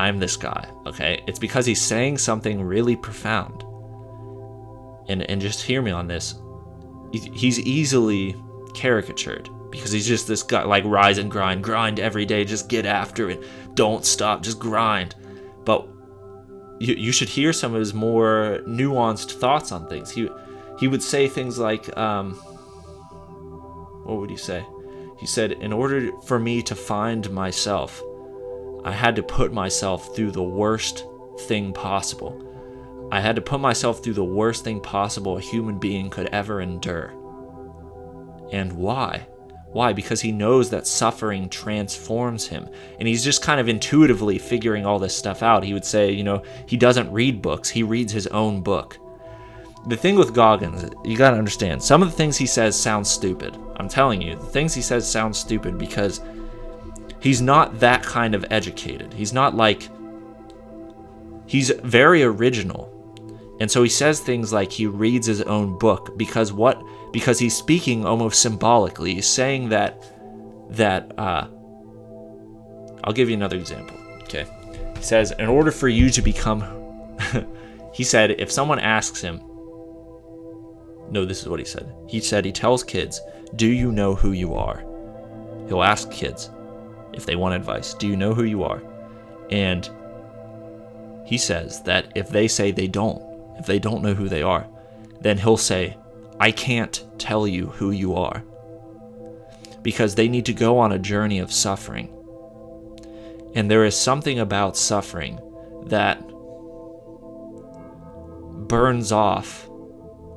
I'm 0.00 0.18
this 0.18 0.36
guy, 0.36 0.68
okay? 0.86 1.22
It's 1.26 1.38
because 1.38 1.66
he's 1.66 1.80
saying 1.80 2.18
something 2.18 2.62
really 2.62 2.96
profound. 2.96 3.64
And 5.08 5.22
and 5.22 5.40
just 5.40 5.62
hear 5.62 5.82
me 5.82 5.90
on 5.90 6.06
this. 6.06 6.34
He's 7.12 7.58
easily 7.58 8.36
caricatured 8.74 9.48
because 9.70 9.90
he's 9.90 10.06
just 10.06 10.28
this 10.28 10.42
guy 10.42 10.64
like 10.64 10.84
rise 10.84 11.18
and 11.18 11.30
grind, 11.30 11.64
grind 11.64 11.98
every 11.98 12.24
day, 12.24 12.44
just 12.44 12.68
get 12.68 12.86
after 12.86 13.28
it. 13.30 13.42
Don't 13.74 14.04
stop, 14.04 14.42
just 14.42 14.58
grind. 14.58 15.16
But 15.64 15.86
you, 16.78 16.94
you 16.94 17.12
should 17.12 17.28
hear 17.28 17.52
some 17.52 17.74
of 17.74 17.80
his 17.80 17.92
more 17.92 18.60
nuanced 18.66 19.32
thoughts 19.32 19.72
on 19.72 19.88
things. 19.88 20.10
He 20.10 20.28
he 20.78 20.88
would 20.88 21.02
say 21.02 21.28
things 21.28 21.58
like 21.58 21.96
um 21.96 22.34
what 24.04 24.18
would 24.20 24.30
he 24.30 24.36
say? 24.36 24.64
He 25.18 25.26
said, 25.26 25.52
In 25.52 25.72
order 25.72 26.10
for 26.22 26.38
me 26.38 26.62
to 26.62 26.74
find 26.74 27.30
myself, 27.30 28.02
I 28.84 28.92
had 28.92 29.16
to 29.16 29.22
put 29.22 29.52
myself 29.52 30.14
through 30.14 30.30
the 30.32 30.42
worst 30.42 31.04
thing 31.40 31.72
possible. 31.72 32.46
I 33.12 33.20
had 33.20 33.36
to 33.36 33.42
put 33.42 33.60
myself 33.60 34.02
through 34.02 34.14
the 34.14 34.24
worst 34.24 34.64
thing 34.64 34.80
possible 34.80 35.36
a 35.36 35.40
human 35.40 35.78
being 35.78 36.10
could 36.10 36.28
ever 36.28 36.60
endure. 36.60 37.12
And 38.52 38.72
why? 38.72 39.26
Why? 39.72 39.92
Because 39.92 40.20
he 40.20 40.32
knows 40.32 40.70
that 40.70 40.86
suffering 40.86 41.48
transforms 41.48 42.46
him. 42.48 42.68
And 42.98 43.06
he's 43.06 43.24
just 43.24 43.42
kind 43.42 43.60
of 43.60 43.68
intuitively 43.68 44.38
figuring 44.38 44.84
all 44.84 44.98
this 44.98 45.16
stuff 45.16 45.42
out. 45.42 45.64
He 45.64 45.72
would 45.72 45.84
say, 45.84 46.10
you 46.10 46.24
know, 46.24 46.42
he 46.66 46.76
doesn't 46.76 47.12
read 47.12 47.42
books, 47.42 47.68
he 47.68 47.82
reads 47.82 48.12
his 48.12 48.26
own 48.28 48.62
book. 48.62 48.98
The 49.86 49.96
thing 49.96 50.16
with 50.16 50.34
Goggins, 50.34 50.90
you 51.04 51.16
gotta 51.16 51.38
understand, 51.38 51.82
some 51.82 52.02
of 52.02 52.10
the 52.10 52.16
things 52.16 52.36
he 52.36 52.46
says 52.46 52.78
sound 52.78 53.06
stupid. 53.06 53.56
I'm 53.76 53.88
telling 53.88 54.20
you, 54.20 54.36
the 54.36 54.44
things 54.44 54.74
he 54.74 54.82
says 54.82 55.10
sound 55.10 55.34
stupid 55.34 55.78
because 55.78 56.20
he's 57.20 57.40
not 57.40 57.78
that 57.80 58.02
kind 58.02 58.34
of 58.34 58.44
educated. 58.50 59.12
He's 59.12 59.32
not 59.32 59.54
like 59.54 59.88
he's 61.46 61.70
very 61.70 62.22
original. 62.22 62.88
And 63.60 63.70
so 63.70 63.82
he 63.82 63.90
says 63.90 64.20
things 64.20 64.52
like 64.52 64.72
he 64.72 64.86
reads 64.86 65.26
his 65.26 65.42
own 65.42 65.78
book 65.78 66.16
because 66.16 66.52
what 66.52 66.82
because 67.12 67.38
he's 67.38 67.56
speaking 67.56 68.06
almost 68.06 68.40
symbolically. 68.40 69.14
He's 69.14 69.26
saying 69.28 69.68
that 69.68 70.02
that 70.70 71.12
uh 71.18 71.46
I'll 73.04 73.12
give 73.12 73.28
you 73.28 73.36
another 73.36 73.56
example. 73.56 73.96
Okay. 74.22 74.46
He 74.96 75.02
says 75.02 75.32
in 75.38 75.46
order 75.46 75.70
for 75.70 75.88
you 75.88 76.10
to 76.10 76.22
become 76.22 76.64
he 77.92 78.04
said 78.04 78.32
if 78.32 78.50
someone 78.50 78.78
asks 78.78 79.20
him 79.20 79.42
no, 81.12 81.24
this 81.24 81.42
is 81.42 81.48
what 81.48 81.58
he 81.58 81.64
said. 81.64 81.92
He 82.06 82.20
said 82.20 82.44
he 82.44 82.52
tells 82.52 82.84
kids, 82.84 83.20
Do 83.56 83.66
you 83.66 83.90
know 83.90 84.14
who 84.14 84.30
you 84.30 84.54
are? 84.54 84.84
He'll 85.66 85.82
ask 85.82 86.08
kids 86.08 86.50
if 87.12 87.26
they 87.26 87.36
want 87.36 87.54
advice, 87.54 87.94
Do 87.94 88.06
you 88.06 88.16
know 88.16 88.34
who 88.34 88.44
you 88.44 88.64
are? 88.64 88.82
And 89.50 89.88
he 91.24 91.38
says 91.38 91.82
that 91.82 92.12
if 92.14 92.28
they 92.28 92.48
say 92.48 92.70
they 92.70 92.88
don't, 92.88 93.22
if 93.58 93.66
they 93.66 93.78
don't 93.78 94.02
know 94.02 94.14
who 94.14 94.28
they 94.28 94.42
are, 94.42 94.66
then 95.20 95.38
he'll 95.38 95.56
say, 95.56 95.96
I 96.38 96.50
can't 96.50 97.04
tell 97.18 97.46
you 97.46 97.66
who 97.66 97.90
you 97.90 98.14
are. 98.14 98.42
Because 99.82 100.14
they 100.14 100.28
need 100.28 100.46
to 100.46 100.52
go 100.52 100.78
on 100.78 100.92
a 100.92 100.98
journey 100.98 101.38
of 101.38 101.52
suffering. 101.52 102.16
And 103.54 103.70
there 103.70 103.84
is 103.84 103.96
something 103.96 104.38
about 104.38 104.76
suffering 104.76 105.38
that 105.86 106.26
burns 108.68 109.12
off 109.12 109.68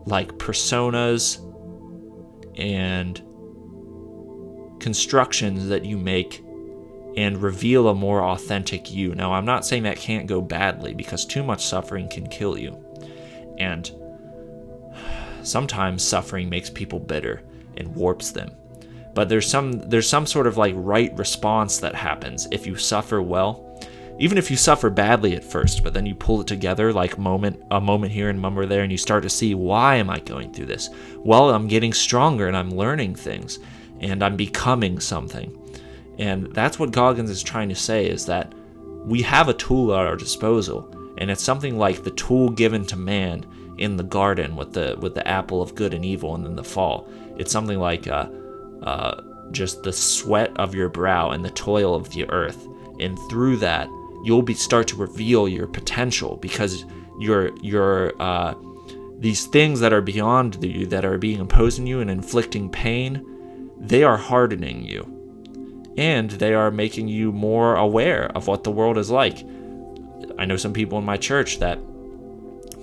like 0.06 0.34
personas 0.34 1.40
and 2.58 3.22
constructions 4.80 5.68
that 5.70 5.86
you 5.86 5.98
make 5.98 6.43
and 7.16 7.42
reveal 7.42 7.88
a 7.88 7.96
more 7.96 8.24
authentic 8.24 8.92
you. 8.92 9.16
Now, 9.16 9.34
I'm 9.34 9.46
not 9.46 9.66
saying 9.66 9.84
that 9.84 9.98
can't 9.98 10.28
go 10.28 10.42
badly 10.42 10.94
because 10.94 11.26
too 11.26 11.44
much 11.44 11.66
suffering 11.66 12.08
can 12.08 12.28
kill 12.28 12.58
you. 12.58 12.84
And 13.58 13.92
sometimes 15.44 16.04
suffering 16.04 16.50
makes 16.50 16.70
people 16.70 17.00
bitter 17.00 17.42
and 17.78 17.96
warps 17.96 18.32
them. 18.32 18.52
But 19.14 19.30
there's 19.30 19.48
some 19.48 19.74
there's 19.74 20.10
some 20.10 20.26
sort 20.26 20.48
of 20.48 20.58
like 20.58 20.74
right 20.76 21.16
response 21.18 21.78
that 21.80 21.94
happens 21.94 22.48
if 22.52 22.66
you 22.66 22.76
suffer 22.76 23.22
well 23.22 23.70
even 24.20 24.38
if 24.38 24.52
you 24.52 24.58
suffer 24.58 24.90
badly 24.90 25.36
at 25.36 25.44
first, 25.44 25.84
but 25.84 25.94
then 25.94 26.06
you 26.06 26.14
pull 26.14 26.42
it 26.42 26.48
together 26.48 26.94
like 26.94 27.18
moment 27.18 27.64
a 27.72 27.82
moment 27.82 28.12
here 28.12 28.30
and 28.30 28.40
moment 28.40 28.70
there 28.70 28.84
and 28.84 28.92
you 28.92 28.98
start 28.98 29.24
to 29.24 29.30
see 29.30 29.56
why 29.56 29.96
am 29.96 30.10
I 30.10 30.20
going 30.20 30.54
through 30.54 30.68
this? 30.68 30.90
Well, 31.18 31.50
I'm 31.50 31.68
getting 31.68 31.94
stronger 31.94 32.48
and 32.48 32.56
I'm 32.56 32.70
learning 32.70 33.16
things 33.16 33.60
and 34.00 34.24
I'm 34.24 34.36
becoming 34.36 35.00
something. 35.00 35.58
And 36.18 36.54
that's 36.54 36.80
what 36.80 36.92
Goggins 36.92 37.30
is 37.30 37.44
trying 37.44 37.70
to 37.70 37.76
say 37.76 38.08
is 38.08 38.26
that 38.28 38.54
we 39.06 39.22
have 39.24 39.50
a 39.50 39.54
tool 39.54 39.94
at 39.94 40.06
our 40.06 40.16
disposal 40.16 40.90
and 41.18 41.30
it's 41.30 41.44
something 41.44 41.78
like 41.78 42.04
the 42.04 42.12
tool 42.12 42.50
given 42.50 42.86
to 42.86 42.96
man 42.96 43.46
in 43.78 43.98
the 43.98 44.04
garden 44.04 44.56
with 44.56 44.74
the 44.74 44.96
with 45.00 45.16
the 45.16 45.28
apple 45.28 45.62
of 45.62 45.76
good 45.76 45.94
and 45.94 46.06
evil 46.06 46.36
and 46.36 46.46
then 46.46 46.56
the 46.56 46.64
fall. 46.64 47.08
It's 47.38 47.52
something 47.52 47.80
like 47.80 48.08
uh, 48.08 48.30
uh, 48.84 49.22
just 49.52 49.84
the 49.84 49.94
sweat 49.94 50.52
of 50.58 50.76
your 50.76 50.90
brow 50.90 51.32
and 51.32 51.44
the 51.44 51.52
toil 51.52 51.96
of 51.96 52.10
the 52.12 52.30
earth. 52.30 52.68
And 53.00 53.18
through 53.30 53.58
that, 53.58 53.88
you'll 54.24 54.42
be 54.44 54.54
start 54.54 54.88
to 54.90 54.96
reveal 54.96 55.48
your 55.48 55.68
potential 55.68 56.38
because 56.38 56.86
your 57.20 57.56
your 57.60 58.14
uh, 58.22 58.56
these 59.20 59.46
things 59.46 59.80
that 59.80 59.94
are 59.94 60.02
beyond 60.02 60.64
you 60.64 60.86
that 60.88 61.06
are 61.06 61.18
being 61.18 61.40
imposed 61.40 61.80
on 61.80 61.88
you 61.88 62.00
and 62.00 62.12
inflicting 62.12 62.70
pain 62.70 63.26
they 63.80 64.04
are 64.04 64.18
hardening 64.18 64.84
you 64.84 65.13
and 65.98 66.32
they 66.32 66.54
are 66.54 66.72
making 66.72 67.08
you 67.08 67.32
more 67.32 67.76
aware 67.76 68.26
of 68.36 68.48
what 68.48 68.64
the 68.64 68.72
world 68.72 68.98
is 68.98 69.12
like. 69.12 69.46
I 70.38 70.46
know 70.46 70.58
some 70.58 70.74
people 70.74 70.98
in 70.98 71.06
my 71.06 71.18
church 71.18 71.60
that 71.60 71.80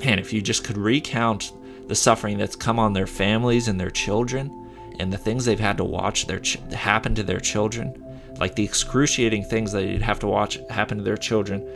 man 0.05 0.19
if 0.19 0.33
you 0.33 0.41
just 0.41 0.65
could 0.65 0.79
recount 0.79 1.53
the 1.89 1.95
suffering 1.95 2.39
that's 2.39 2.57
come 2.57 2.79
on 2.79 2.93
their 2.93 3.07
families 3.07 3.69
and 3.69 3.79
their 3.79 3.91
children 3.91 4.57
and 4.99 5.13
the 5.13 5.19
things 5.19 5.45
they've 5.45 5.59
had 5.59 5.77
to 5.77 5.85
watch 5.85 6.27
their 6.27 6.39
ch- 6.39 6.59
happen 6.73 7.15
to 7.15 7.23
their 7.23 7.41
children 7.41 7.95
like 8.41 8.57
the 8.57 8.65
excruciating 8.65 9.45
things 9.45 9.71
that 9.73 9.85
you'd 9.85 10.03
have 10.03 10.19
to 10.21 10.27
watch 10.27 10.59
happen 10.71 10.99
to 10.99 11.05
their 11.05 11.17
children, 11.17 11.67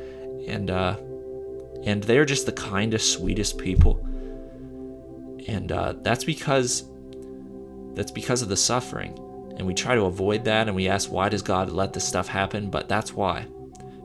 and 0.49 0.71
uh, 0.71 0.97
and 1.85 2.03
they're 2.05 2.25
just 2.25 2.47
the 2.47 2.53
kindest, 2.53 3.13
sweetest 3.13 3.59
people, 3.59 4.05
and 5.47 5.71
uh, 5.71 5.95
that's 6.01 6.25
because 6.25 6.85
that's 7.93 8.11
because 8.11 8.41
of 8.41 8.49
the 8.49 8.57
suffering, 8.57 9.13
and 9.57 9.67
we 9.67 9.75
try 9.75 9.95
to 9.95 10.03
avoid 10.03 10.45
that, 10.45 10.67
and 10.67 10.77
we 10.77 10.89
ask 10.89 11.11
why 11.11 11.29
does 11.29 11.43
God 11.43 11.71
let 11.71 11.93
this 11.93 12.07
stuff 12.07 12.29
happen? 12.29 12.71
But 12.71 12.89
that's 12.89 13.13
why, 13.13 13.47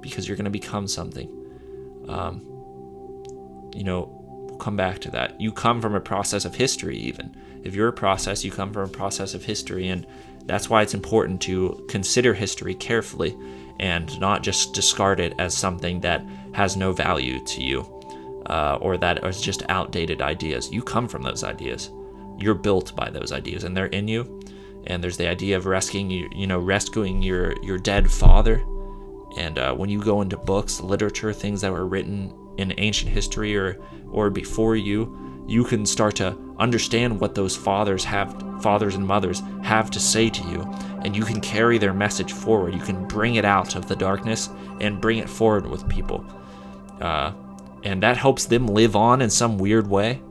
because 0.02 0.28
you're 0.28 0.38
going 0.38 0.46
to 0.46 0.52
become 0.52 0.88
something. 0.88 1.28
Um, 2.08 2.46
you 3.76 3.84
know, 3.84 4.10
we'll 4.50 4.58
come 4.58 4.76
back 4.76 5.00
to 5.00 5.12
that. 5.12 5.40
You 5.40 5.52
come 5.52 5.82
from 5.82 5.96
a 5.96 6.02
process 6.02 6.46
of 6.46 6.56
history, 6.56 6.98
even 6.98 7.36
if 7.64 7.76
you're 7.76 7.90
a 7.90 7.94
process, 7.94 8.44
you 8.44 8.52
come 8.52 8.72
from 8.72 8.84
a 8.84 8.92
process 8.92 9.34
of 9.34 9.44
history, 9.44 9.90
and 9.90 10.06
that's 10.46 10.70
why 10.70 10.82
it's 10.82 10.94
important 10.94 11.42
to 11.42 11.86
consider 11.90 12.34
history 12.34 12.74
carefully 12.74 13.38
and 13.80 14.20
not 14.20 14.44
just 14.44 14.74
discard 14.74 15.20
it 15.20 15.34
as 15.40 15.56
something 15.56 16.02
that 16.02 16.26
has 16.54 16.76
no 16.76 16.92
value 16.92 17.44
to 17.46 17.62
you 17.62 17.82
uh, 18.48 18.78
or 18.82 18.98
that 18.98 19.24
is 19.24 19.42
just 19.42 19.64
outdated 19.70 20.22
ideas. 20.22 20.72
You 20.72 20.82
come 20.82 21.08
from 21.08 21.22
those 21.22 21.44
ideas. 21.44 21.92
You're 22.38 22.56
built 22.56 22.96
by 22.96 23.10
those 23.10 23.32
ideas 23.32 23.64
and 23.64 23.76
they're 23.76 23.88
in 23.88 24.08
you. 24.08 24.39
And 24.88 25.04
there's 25.04 25.18
the 25.18 25.28
idea 25.28 25.58
of 25.58 25.66
rescuing 25.66 26.10
you, 26.10 26.30
you 26.34 26.48
know, 26.48 26.60
rescuing 26.60 27.22
your, 27.22 27.54
your 27.64 27.78
dead 27.78 28.10
father. 28.10 28.64
And 29.38 29.58
uh, 29.58 29.74
when 29.74 29.90
you 29.90 30.02
go 30.02 30.22
into 30.22 30.38
books, 30.38 30.82
literature, 30.82 31.34
things 31.34 31.62
that 31.62 31.72
were 31.72 31.86
written 31.86 32.34
in 32.58 32.74
ancient 32.78 33.12
history 33.12 33.56
or, 33.56 33.80
or 34.12 34.30
before 34.30 34.76
you, 34.76 35.44
you 35.48 35.64
can 35.64 35.86
start 35.86 36.16
to 36.18 36.38
understand 36.60 37.20
what 37.20 37.34
those 37.36 37.56
fathers 37.56 38.04
have 38.04 38.44
fathers 38.62 38.96
and 38.96 39.06
mothers 39.06 39.42
have 39.64 39.90
to 39.92 40.00
say 40.00 40.30
to 40.30 40.44
you. 40.50 40.62
And 41.04 41.16
you 41.16 41.24
can 41.24 41.40
carry 41.40 41.78
their 41.78 41.94
message 41.94 42.34
forward. 42.34 42.74
You 42.74 42.82
can 42.82 43.08
bring 43.08 43.36
it 43.36 43.46
out 43.46 43.76
of 43.76 43.88
the 43.88 43.96
darkness 43.96 44.50
and 44.82 45.00
bring 45.00 45.18
it 45.20 45.30
forward 45.30 45.66
with 45.68 45.88
people. 45.88 46.26
Uh, 47.00 47.34
and 47.84 48.04
that 48.04 48.18
helps 48.18 48.46
them 48.46 48.68
live 48.68 48.96
on 48.96 49.22
in 49.22 49.30
some 49.30 49.58
weird 49.58 49.88
way. 49.88 50.22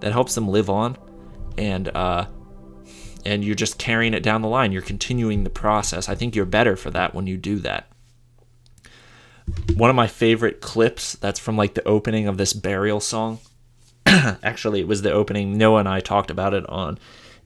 That 0.00 0.12
helps 0.12 0.34
them 0.34 0.48
live 0.48 0.70
on. 0.70 0.96
And 1.58 1.88
uh, 1.88 2.26
and 3.26 3.44
you're 3.44 3.54
just 3.54 3.78
carrying 3.78 4.14
it 4.14 4.22
down 4.22 4.42
the 4.42 4.48
line 4.48 4.72
you're 4.72 4.82
continuing 4.82 5.44
the 5.44 5.50
process 5.50 6.08
i 6.08 6.14
think 6.14 6.34
you're 6.34 6.46
better 6.46 6.76
for 6.76 6.90
that 6.90 7.14
when 7.14 7.26
you 7.26 7.36
do 7.36 7.56
that 7.58 7.88
one 9.74 9.90
of 9.90 9.96
my 9.96 10.06
favorite 10.06 10.60
clips 10.60 11.14
that's 11.14 11.38
from 11.38 11.56
like 11.56 11.74
the 11.74 11.86
opening 11.86 12.26
of 12.26 12.36
this 12.38 12.52
burial 12.52 13.00
song 13.00 13.38
actually, 14.42 14.80
it 14.80 14.88
was 14.88 15.02
the 15.02 15.12
opening. 15.12 15.58
Noah 15.58 15.80
and 15.80 15.88
I 15.88 16.00
talked 16.00 16.30
about 16.30 16.54
it 16.54 16.68
on 16.68 16.98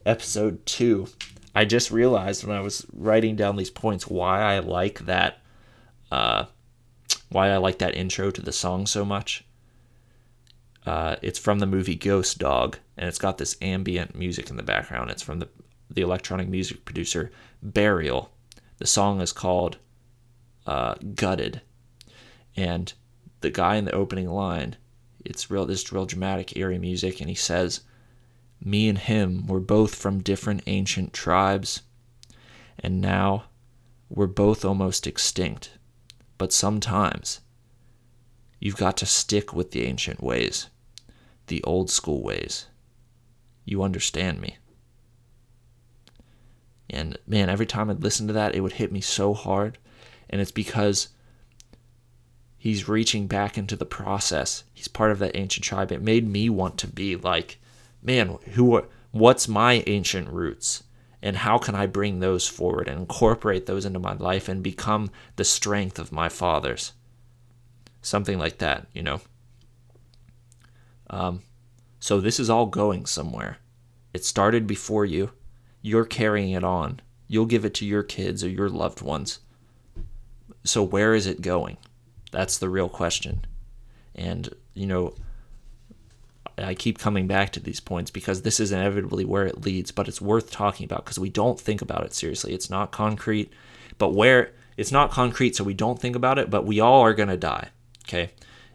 episode 0.05 0.65
two. 0.65 1.07
I 1.55 1.65
just 1.65 1.91
realized 1.91 2.43
when 2.43 2.55
I 2.55 2.61
was 2.61 2.85
writing 2.93 3.35
down 3.35 3.55
these 3.55 3.69
points 3.69 4.07
why 4.07 4.41
I 4.41 4.59
like 4.59 4.99
that, 5.05 5.39
uh, 6.11 6.45
why 7.29 7.49
I 7.49 7.57
like 7.57 7.79
that 7.79 7.95
intro 7.95 8.31
to 8.31 8.41
the 8.41 8.51
song 8.51 8.85
so 8.85 9.03
much. 9.03 9.43
Uh, 10.85 11.15
it's 11.21 11.39
from 11.39 11.59
the 11.59 11.65
movie 11.65 11.95
Ghost 11.95 12.37
Dog, 12.37 12.77
and 12.97 13.07
it's 13.07 13.19
got 13.19 13.37
this 13.37 13.57
ambient 13.61 14.15
music 14.15 14.49
in 14.49 14.55
the 14.55 14.63
background. 14.63 15.11
It's 15.11 15.23
from 15.23 15.39
the 15.39 15.49
the 15.93 16.01
electronic 16.01 16.47
music 16.47 16.85
producer 16.85 17.31
Burial. 17.61 18.31
The 18.77 18.87
song 18.87 19.21
is 19.21 19.31
called 19.31 19.77
uh, 20.65 20.95
"Gutted," 21.15 21.61
and 22.55 22.93
the 23.41 23.51
guy 23.51 23.75
in 23.75 23.85
the 23.85 23.95
opening 23.95 24.29
line 24.29 24.77
it's 25.23 25.51
real 25.51 25.65
this 25.65 25.91
real 25.91 26.05
dramatic 26.05 26.57
eerie 26.57 26.79
music 26.79 27.19
and 27.19 27.29
he 27.29 27.35
says 27.35 27.81
me 28.63 28.87
and 28.87 28.97
him 28.97 29.47
were 29.47 29.59
both 29.59 29.95
from 29.95 30.21
different 30.21 30.63
ancient 30.67 31.13
tribes 31.13 31.81
and 32.79 33.01
now 33.01 33.45
we're 34.09 34.27
both 34.27 34.65
almost 34.65 35.07
extinct. 35.07 35.77
But 36.37 36.51
sometimes 36.51 37.41
you've 38.59 38.77
got 38.77 38.97
to 38.97 39.05
stick 39.05 39.53
with 39.53 39.71
the 39.71 39.85
ancient 39.85 40.21
ways 40.21 40.67
the 41.47 41.63
old 41.63 41.89
school 41.89 42.23
ways. 42.23 42.67
You 43.65 43.83
understand 43.83 44.39
me 44.39 44.57
and 46.91 47.17
man 47.25 47.49
every 47.49 47.65
time 47.65 47.89
i'd 47.89 48.03
listen 48.03 48.27
to 48.27 48.33
that 48.33 48.53
it 48.53 48.61
would 48.61 48.73
hit 48.73 48.91
me 48.91 49.01
so 49.01 49.33
hard 49.33 49.77
and 50.31 50.39
it's 50.39 50.51
because 50.51 51.09
he's 52.61 52.87
reaching 52.87 53.25
back 53.25 53.57
into 53.57 53.75
the 53.75 53.85
process. 53.85 54.63
He's 54.71 54.87
part 54.87 55.11
of 55.11 55.17
that 55.17 55.35
ancient 55.35 55.63
tribe. 55.63 55.91
It 55.91 56.01
made 56.01 56.27
me 56.27 56.47
want 56.47 56.77
to 56.77 56.87
be 56.87 57.15
like, 57.15 57.59
man, 58.03 58.37
who 58.53 58.85
what's 59.09 59.47
my 59.47 59.83
ancient 59.87 60.29
roots? 60.29 60.83
And 61.23 61.37
how 61.37 61.57
can 61.57 61.73
I 61.73 61.87
bring 61.87 62.19
those 62.19 62.47
forward 62.47 62.87
and 62.87 62.99
incorporate 62.99 63.65
those 63.65 63.83
into 63.83 63.97
my 63.97 64.13
life 64.13 64.47
and 64.47 64.61
become 64.61 65.09
the 65.37 65.43
strength 65.43 65.97
of 65.97 66.11
my 66.11 66.29
fathers? 66.29 66.93
Something 68.03 68.37
like 68.37 68.59
that, 68.59 68.87
you 68.93 69.01
know. 69.01 69.21
Um, 71.09 71.41
so 71.99 72.21
this 72.21 72.39
is 72.39 72.49
all 72.49 72.67
going 72.67 73.07
somewhere. 73.07 73.57
It 74.13 74.23
started 74.23 74.67
before 74.67 75.05
you. 75.05 75.31
You're 75.81 76.05
carrying 76.05 76.51
it 76.51 76.63
on. 76.63 76.99
You'll 77.27 77.45
give 77.45 77.65
it 77.65 77.73
to 77.75 77.85
your 77.85 78.03
kids 78.03 78.43
or 78.43 78.49
your 78.49 78.69
loved 78.69 79.01
ones. 79.01 79.39
So 80.63 80.83
where 80.83 81.13
is 81.13 81.25
it 81.25 81.41
going? 81.41 81.77
That's 82.31 82.57
the 82.57 82.69
real 82.69 82.89
question. 82.89 83.45
And, 84.15 84.49
you 84.73 84.85
know, 84.85 85.15
I 86.57 86.75
keep 86.75 86.99
coming 86.99 87.27
back 87.27 87.51
to 87.53 87.59
these 87.59 87.79
points 87.79 88.11
because 88.11 88.41
this 88.41 88.59
is 88.59 88.71
inevitably 88.71 89.25
where 89.25 89.45
it 89.45 89.65
leads, 89.65 89.91
but 89.91 90.07
it's 90.07 90.21
worth 90.21 90.51
talking 90.51 90.83
about 90.83 91.05
because 91.05 91.17
we 91.19 91.29
don't 91.29 91.59
think 91.59 91.81
about 91.81 92.03
it 92.03 92.13
seriously. 92.13 92.53
It's 92.53 92.69
not 92.69 92.91
concrete, 92.91 93.51
but 93.97 94.13
where 94.13 94.51
it's 94.77 94.91
not 94.91 95.11
concrete, 95.11 95.55
so 95.55 95.63
we 95.63 95.73
don't 95.73 95.99
think 95.99 96.15
about 96.15 96.37
it, 96.37 96.49
but 96.49 96.65
we 96.65 96.79
all 96.79 97.01
are 97.01 97.13
going 97.13 97.29
to 97.29 97.37
die. 97.37 97.69
Okay. 98.07 98.31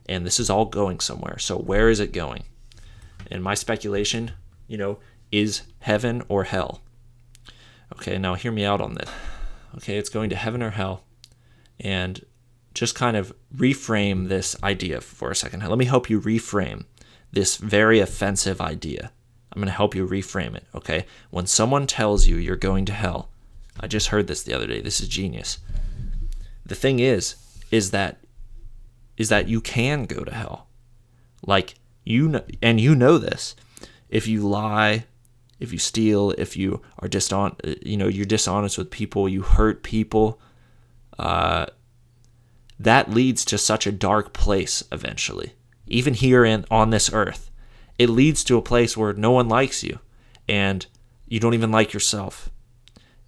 And 0.09 0.25
this 0.25 0.41
is 0.41 0.51
all 0.51 0.65
going 0.65 1.01
somewhere. 1.01 1.39
So 1.39 1.57
where 1.57 1.89
is 1.89 2.01
it 2.01 2.13
going? 2.13 2.45
And 3.31 3.43
my 3.43 3.55
speculation 3.55 4.33
you 4.69 4.77
know, 4.77 4.99
is 5.31 5.63
heaven 5.81 6.23
or 6.29 6.45
hell. 6.45 6.81
Okay, 7.93 8.19
now 8.19 8.35
hear 8.35 8.53
me 8.53 8.65
out 8.65 8.81
on 8.81 8.95
this. 8.95 9.09
Okay, 9.77 9.97
it's 9.97 10.09
going 10.09 10.31
to 10.31 10.37
heaven 10.37 10.63
or 10.63 10.71
hell. 10.71 11.05
And 11.79 12.25
just 12.75 12.95
kind 12.95 13.17
of 13.17 13.33
reframe 13.55 14.29
this 14.29 14.57
idea 14.63 15.01
for 15.01 15.31
a 15.31 15.37
second. 15.37 15.67
Let 15.67 15.79
me 15.79 15.85
help 15.85 16.11
you 16.11 16.21
reframe 16.21 16.85
this 17.33 17.57
very 17.57 18.01
offensive 18.01 18.61
idea. 18.61 19.13
I'm 19.53 19.61
going 19.61 19.69
to 19.69 19.73
help 19.73 19.95
you 19.95 20.07
reframe 20.07 20.55
it, 20.55 20.65
okay? 20.75 21.07
When 21.31 21.47
someone 21.47 21.87
tells 21.87 22.27
you 22.27 22.37
you're 22.37 22.57
going 22.57 22.85
to 22.87 22.93
hell, 22.93 23.31
I 23.81 23.87
just 23.87 24.09
heard 24.09 24.27
this 24.27 24.43
the 24.43 24.53
other 24.53 24.67
day. 24.67 24.81
This 24.81 25.01
is 25.01 25.09
genius. 25.09 25.59
The 26.65 26.75
thing 26.75 26.99
is 26.99 27.37
is 27.71 27.91
that 27.91 28.21
is 29.17 29.29
that 29.29 29.49
you 29.49 29.61
can 29.61 30.05
go 30.05 30.25
to 30.25 30.35
hell. 30.35 30.69
Like 31.47 31.75
you 32.05 32.29
know, 32.29 32.45
and 32.63 32.81
you 32.81 32.95
know 32.95 33.19
this. 33.19 33.57
If 34.09 34.27
you 34.27 34.47
lie, 34.47 35.07
if 35.59 35.73
you 35.73 35.79
steal, 35.79 36.33
if 36.33 36.57
you 36.57 36.83
are 36.99 37.09
dishonest, 37.09 37.61
you 37.85 37.97
know, 37.97 38.09
you're 38.09 38.27
dishonest 38.27 38.79
with 38.79 38.91
people, 38.91 39.29
you 39.29 39.43
hurt 39.43 39.83
people, 39.83 40.41
uh, 41.19 41.67
that 42.79 43.11
leads 43.11 43.45
to 43.47 43.59
such 43.59 43.87
a 43.87 43.93
dark 43.93 44.33
place 44.33 44.83
eventually. 44.93 45.55
Even 45.87 46.15
here 46.15 46.45
in 46.45 46.65
on 46.71 46.91
this 46.91 47.13
earth, 47.13 47.51
it 47.99 48.11
leads 48.11 48.45
to 48.45 48.59
a 48.59 48.63
place 48.63 48.97
where 48.97 49.13
no 49.13 49.31
one 49.31 49.49
likes 49.49 49.83
you, 49.83 49.99
and 50.49 50.87
you 51.27 51.41
don't 51.41 51.55
even 51.55 51.71
like 51.71 51.93
yourself, 51.93 52.51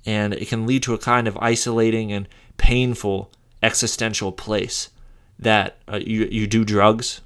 and 0.05 0.35
it 0.35 0.49
can 0.49 0.67
lead 0.67 0.83
to 0.83 0.95
a 0.95 0.99
kind 0.99 1.27
of 1.27 1.39
isolating 1.39 2.13
and 2.13 2.29
painful 2.57 3.31
existential 3.63 4.33
place 4.33 4.91
that 5.39 5.79
uh, 5.91 6.01
you 6.05 6.29
you 6.31 6.47
do 6.47 6.65
drugs, 6.65 7.21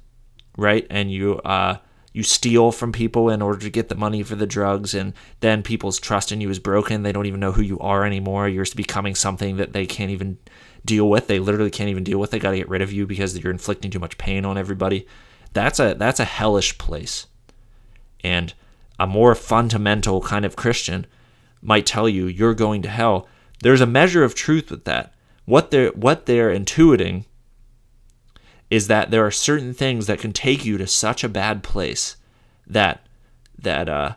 right? 0.57 0.87
And 0.89 1.11
you 1.11 1.39
uh, 1.39 1.77
you 2.13 2.21
steal 2.21 2.71
from 2.71 2.91
people 2.91 3.29
in 3.29 3.41
order 3.41 3.59
to 3.59 3.69
get 3.71 3.89
the 3.89 3.95
money 3.95 4.21
for 4.21 4.35
the 4.35 4.45
drugs, 4.45 4.93
and 4.93 5.13
then 5.39 5.63
people's 5.63 5.99
trust 5.99 6.31
in 6.31 6.39
you 6.39 6.49
is 6.49 6.59
broken. 6.59 7.01
They 7.01 7.11
don't 7.11 7.25
even 7.25 7.39
know 7.39 7.51
who 7.51 7.63
you 7.63 7.79
are 7.79 8.05
anymore. 8.05 8.47
You're 8.47 8.65
becoming 8.75 9.15
something 9.15 9.57
that 9.57 9.73
they 9.73 9.87
can't 9.87 10.11
even 10.11 10.37
deal 10.85 11.09
with. 11.09 11.27
They 11.27 11.39
literally 11.39 11.71
can't 11.71 11.89
even 11.89 12.03
deal 12.03 12.19
with. 12.19 12.29
They 12.29 12.39
got 12.39 12.51
to 12.51 12.57
get 12.57 12.69
rid 12.69 12.83
of 12.83 12.93
you 12.93 13.07
because 13.07 13.37
you're 13.37 13.51
inflicting 13.51 13.89
too 13.89 13.99
much 13.99 14.19
pain 14.19 14.45
on 14.45 14.59
everybody. 14.59 15.07
That's 15.53 15.79
a 15.79 15.95
that's 15.95 16.19
a 16.19 16.25
hellish 16.25 16.77
place. 16.77 17.25
And 18.23 18.53
a 18.99 19.07
more 19.07 19.33
fundamental 19.33 20.21
kind 20.21 20.45
of 20.45 20.55
Christian 20.55 21.07
might 21.61 21.85
tell 21.85 22.07
you 22.07 22.27
you're 22.27 22.53
going 22.53 22.83
to 22.83 22.89
hell. 22.89 23.27
There's 23.61 23.81
a 23.81 23.87
measure 23.87 24.23
of 24.23 24.35
truth 24.35 24.69
with 24.69 24.85
that. 24.85 25.13
What 25.45 25.71
they're 25.71 25.89
what 25.89 26.27
they're 26.27 26.53
intuiting 26.53 27.25
is 28.73 28.87
that 28.87 29.11
there 29.11 29.23
are 29.23 29.29
certain 29.29 29.71
things 29.71 30.07
that 30.07 30.17
can 30.17 30.33
take 30.33 30.65
you 30.65 30.79
to 30.79 30.87
such 30.87 31.23
a 31.23 31.29
bad 31.29 31.61
place 31.61 32.17
that 32.65 33.05
that 33.55 33.87
uh 33.87 34.15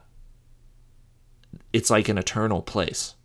it's 1.75 1.91
like 1.91 2.09
an 2.09 2.17
eternal 2.17 2.63
place. 2.63 3.17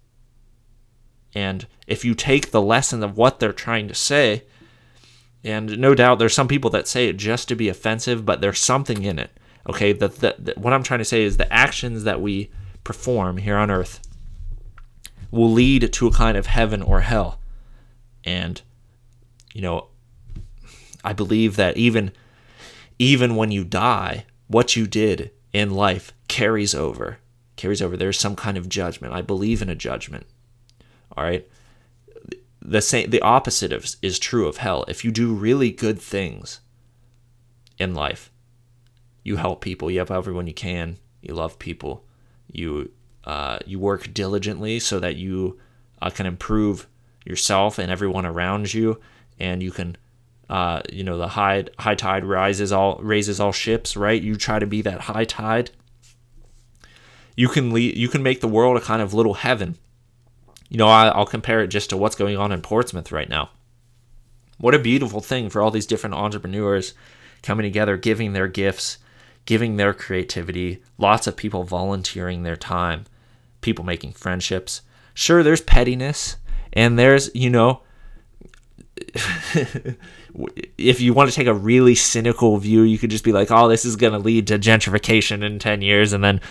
And 1.34 1.66
if 1.88 2.04
you 2.04 2.16
take 2.16 2.52
the 2.52 2.62
lesson 2.62 3.02
of 3.02 3.16
what 3.16 3.40
they're 3.40 3.54
trying 3.54 3.88
to 3.88 3.94
say, 3.94 4.44
and 5.42 5.78
no 5.80 5.96
doubt 5.96 6.20
there's 6.20 6.34
some 6.34 6.50
people 6.50 6.70
that 6.72 6.86
say 6.86 7.08
it 7.08 7.16
just 7.16 7.48
to 7.48 7.56
be 7.56 7.70
offensive, 7.70 8.26
but 8.26 8.42
there's 8.42 8.60
something 8.60 9.02
in 9.02 9.18
it. 9.18 9.32
Okay, 9.70 9.94
the, 9.94 10.54
what 10.58 10.74
I'm 10.74 10.84
trying 10.84 11.00
to 11.00 11.06
say 11.06 11.24
is 11.24 11.38
the 11.38 11.54
actions 11.54 12.04
that 12.04 12.20
we 12.20 12.52
perform 12.84 13.38
here 13.38 13.56
on 13.56 13.72
earth 13.72 14.02
will 15.32 15.52
lead 15.52 15.94
to 15.94 16.08
a 16.08 16.12
kind 16.12 16.36
of 16.36 16.48
heaven 16.48 16.82
or 16.82 17.00
hell. 17.00 17.40
And, 18.26 18.62
you 19.54 19.62
know, 19.62 19.91
I 21.04 21.14
believe 21.14 21.56
that 21.56 21.78
even 21.78 22.12
even 23.00 23.36
when 23.36 23.52
you 23.52 23.64
die, 23.64 24.26
what 24.48 24.76
you 24.76 24.86
did 24.86 25.32
in 25.54 25.72
life 25.72 26.14
carries 26.28 26.76
over. 26.76 27.18
Carries 27.56 27.82
over. 27.82 27.98
There's 27.98 28.20
some 28.20 28.36
kind 28.36 28.58
of 28.58 28.70
judgment. 28.70 29.14
I 29.14 29.22
believe 29.22 29.62
in 29.62 29.70
a 29.70 29.76
judgment. 29.76 30.28
All 31.16 31.24
right. 31.24 31.48
The 32.62 32.82
same 32.82 33.10
the 33.10 33.22
opposite 33.22 33.74
of, 33.74 33.96
is 34.02 34.20
true 34.20 34.48
of 34.48 34.58
hell. 34.58 34.86
If 34.88 35.04
you 35.04 35.12
do 35.12 35.34
really 35.34 35.72
good 35.72 36.00
things 36.00 36.60
in 37.78 37.96
life, 37.96 38.32
you 39.24 39.38
help 39.38 39.62
people, 39.62 39.90
you 39.90 40.00
help 40.00 40.12
everyone 40.12 40.48
you 40.48 40.54
can, 40.54 40.98
you 41.22 41.34
love 41.34 41.60
people, 41.60 42.06
you 42.52 42.92
uh, 43.24 43.60
you 43.66 43.80
work 43.80 44.14
diligently 44.14 44.80
so 44.80 45.00
that 45.00 45.16
you 45.16 45.60
uh, 46.02 46.10
can 46.10 46.26
improve 46.26 46.88
yourself 47.26 47.78
and 47.78 47.92
everyone 47.92 48.26
around 48.26 48.74
you, 48.74 49.00
and 49.40 49.62
you 49.62 49.72
can 49.72 49.96
uh, 50.52 50.82
you 50.92 51.02
know 51.02 51.18
the 51.18 51.30
high 51.30 51.64
high 51.80 51.96
tide 51.96 52.26
rises 52.26 52.74
all 52.74 52.98
raises 52.98 53.40
all 53.40 53.54
ships 53.54 53.96
right? 53.96 54.22
You 54.22 54.36
try 54.36 54.60
to 54.60 54.68
be 54.68 54.82
that 54.82 55.00
high 55.02 55.24
tide. 55.24 55.72
You 57.38 57.48
can 57.48 57.72
lead, 57.72 57.96
you 57.96 58.10
can 58.10 58.22
make 58.22 58.42
the 58.42 58.50
world 58.50 58.76
a 58.76 58.82
kind 58.82 59.02
of 59.02 59.14
little 59.14 59.36
heaven. 59.36 59.78
You 60.68 60.78
know 60.78 60.90
I, 60.90 61.08
i'll 61.08 61.26
compare 61.26 61.62
it 61.62 61.68
just 61.68 61.90
to 61.92 61.98
what's 61.98 62.18
going 62.18 62.36
on 62.36 62.52
in 62.52 62.62
portsmouth 62.62 63.14
right 63.14 63.30
now. 63.30 63.52
What 64.58 64.76
a 64.76 64.80
beautiful 64.80 65.22
thing 65.22 65.50
for 65.50 65.62
all 65.62 65.72
these 65.72 65.86
different 65.86 66.16
entrepreneurs 66.16 66.94
coming 67.42 67.64
together 67.64 67.96
giving 67.96 68.34
their 68.34 68.50
gifts 68.50 68.98
giving 69.46 69.78
their 69.78 69.94
creativity 69.94 70.84
lots 70.98 71.28
of 71.28 71.38
people 71.38 71.64
volunteering 71.64 72.44
their 72.44 72.58
time 72.58 73.06
people 73.62 73.86
making 73.86 74.12
friendships. 74.12 74.82
Sure 75.14 75.44
there's 75.44 75.62
pettiness 75.62 76.36
and 76.74 77.00
there's 77.00 77.34
you 77.34 77.50
know 77.50 77.84
if 80.78 81.02
you 81.02 81.14
want 81.14 81.30
to 81.30 81.36
take 81.36 81.48
a 81.48 81.54
really 81.54 81.96
cynical 81.96 82.58
view, 82.58 82.84
you 82.84 82.98
could 82.98 83.10
just 83.10 83.24
be 83.24 83.32
like, 83.32 83.52
"Oh, 83.52 83.68
this 83.68 83.86
is 83.86 83.96
going 83.96 84.14
to 84.14 84.20
lead 84.20 84.48
to 84.48 84.60
gentrification 84.60 85.44
in 85.44 85.60
10 85.60 85.82
years 85.82 86.14
and 86.14 86.24
then 86.24 86.42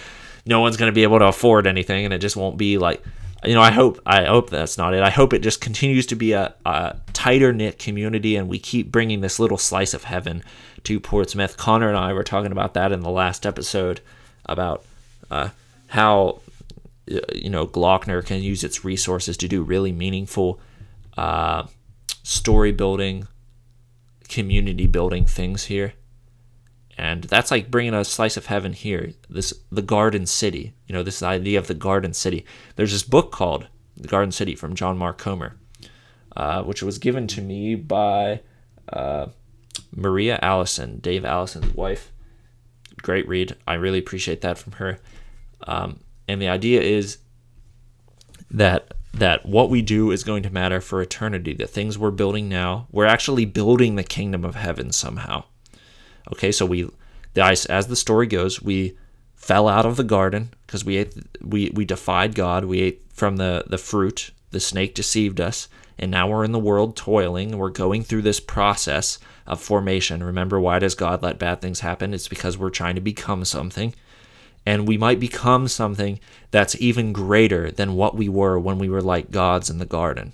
no 0.46 0.60
one's 0.60 0.76
going 0.76 0.90
to 0.90 0.94
be 0.94 1.02
able 1.02 1.18
to 1.18 1.26
afford 1.26 1.66
anything 1.66 2.04
and 2.04 2.14
it 2.14 2.18
just 2.18 2.36
won't 2.36 2.56
be 2.56 2.78
like 2.78 3.02
you 3.44 3.54
know, 3.54 3.62
I 3.62 3.70
hope 3.70 3.98
I 4.04 4.24
hope 4.24 4.50
that's 4.50 4.76
not 4.76 4.92
it. 4.92 5.02
I 5.02 5.10
hope 5.10 5.32
it 5.32 5.38
just 5.38 5.60
continues 5.60 6.06
to 6.06 6.14
be 6.14 6.32
a, 6.32 6.54
a 6.66 6.96
tighter 7.12 7.52
knit 7.52 7.78
community, 7.78 8.36
and 8.36 8.48
we 8.48 8.58
keep 8.58 8.92
bringing 8.92 9.20
this 9.20 9.38
little 9.38 9.56
slice 9.56 9.94
of 9.94 10.04
heaven 10.04 10.42
to 10.84 11.00
Portsmouth. 11.00 11.56
Connor 11.56 11.88
and 11.88 11.96
I 11.96 12.12
were 12.12 12.22
talking 12.22 12.52
about 12.52 12.74
that 12.74 12.92
in 12.92 13.00
the 13.00 13.10
last 13.10 13.46
episode 13.46 14.00
about 14.44 14.84
uh, 15.30 15.48
how 15.88 16.42
you 17.06 17.48
know 17.48 17.66
Glockner 17.66 18.24
can 18.24 18.42
use 18.42 18.62
its 18.62 18.84
resources 18.84 19.36
to 19.38 19.48
do 19.48 19.62
really 19.62 19.92
meaningful 19.92 20.60
uh, 21.16 21.66
story 22.22 22.72
building, 22.72 23.26
community 24.30 24.86
building 24.86 25.26
things 25.26 25.64
here. 25.64 25.92
And 26.96 27.24
that's 27.24 27.50
like 27.50 27.70
bringing 27.70 27.94
a 27.94 28.04
slice 28.04 28.36
of 28.36 28.46
heaven 28.46 28.72
here. 28.72 29.12
This 29.28 29.52
the 29.70 29.82
Garden 29.82 30.26
City. 30.26 30.74
You 30.86 30.94
know, 30.94 31.02
this 31.02 31.22
idea 31.22 31.58
of 31.58 31.66
the 31.66 31.74
Garden 31.74 32.14
City. 32.14 32.44
There's 32.76 32.92
this 32.92 33.02
book 33.02 33.32
called 33.32 33.68
The 33.96 34.08
Garden 34.08 34.32
City 34.32 34.54
from 34.54 34.74
John 34.74 34.98
Mark 34.98 35.18
Comer, 35.18 35.56
uh, 36.36 36.62
which 36.62 36.82
was 36.82 36.98
given 36.98 37.26
to 37.28 37.40
me 37.40 37.74
by 37.74 38.40
uh, 38.92 39.26
Maria 39.94 40.38
Allison, 40.42 40.98
Dave 40.98 41.24
Allison's 41.24 41.74
wife. 41.74 42.12
Great 43.02 43.26
read. 43.26 43.56
I 43.66 43.74
really 43.74 43.98
appreciate 43.98 44.42
that 44.42 44.58
from 44.58 44.72
her. 44.72 44.98
Um, 45.66 46.00
and 46.28 46.40
the 46.40 46.48
idea 46.48 46.82
is 46.82 47.18
that 48.50 48.92
that 49.12 49.44
what 49.44 49.70
we 49.70 49.82
do 49.82 50.10
is 50.10 50.24
going 50.24 50.42
to 50.44 50.50
matter 50.50 50.80
for 50.80 51.02
eternity. 51.02 51.54
The 51.54 51.66
things 51.66 51.98
we're 51.98 52.10
building 52.10 52.48
now, 52.48 52.86
we're 52.90 53.06
actually 53.06 53.44
building 53.44 53.96
the 53.96 54.04
kingdom 54.04 54.44
of 54.44 54.54
heaven 54.54 54.92
somehow. 54.92 55.44
Okay, 56.32 56.52
so 56.52 56.64
we, 56.64 56.88
the 57.34 57.42
ice, 57.42 57.66
as 57.66 57.88
the 57.88 57.96
story 57.96 58.26
goes, 58.26 58.62
we 58.62 58.96
fell 59.34 59.68
out 59.68 59.86
of 59.86 59.96
the 59.96 60.04
garden 60.04 60.50
because 60.66 60.84
we 60.84 60.98
ate, 60.98 61.14
we 61.42 61.70
we 61.74 61.84
defied 61.84 62.34
God. 62.34 62.64
We 62.64 62.80
ate 62.80 63.02
from 63.12 63.36
the 63.36 63.64
the 63.66 63.78
fruit. 63.78 64.30
The 64.50 64.60
snake 64.60 64.94
deceived 64.94 65.40
us, 65.40 65.68
and 65.98 66.10
now 66.10 66.28
we're 66.28 66.44
in 66.44 66.52
the 66.52 66.58
world 66.58 66.96
toiling. 66.96 67.56
We're 67.56 67.70
going 67.70 68.02
through 68.02 68.22
this 68.22 68.40
process 68.40 69.18
of 69.46 69.60
formation. 69.60 70.22
Remember, 70.22 70.60
why 70.60 70.78
does 70.78 70.94
God 70.94 71.22
let 71.22 71.38
bad 71.38 71.60
things 71.60 71.80
happen? 71.80 72.12
It's 72.12 72.28
because 72.28 72.58
we're 72.58 72.70
trying 72.70 72.96
to 72.96 73.00
become 73.00 73.44
something 73.44 73.94
and 74.70 74.86
we 74.86 74.96
might 74.96 75.18
become 75.18 75.66
something 75.66 76.20
that's 76.52 76.80
even 76.80 77.12
greater 77.12 77.72
than 77.72 77.96
what 77.96 78.14
we 78.14 78.28
were 78.28 78.56
when 78.56 78.78
we 78.78 78.88
were 78.88 79.02
like 79.02 79.32
gods 79.32 79.68
in 79.68 79.78
the 79.78 79.84
garden. 79.84 80.32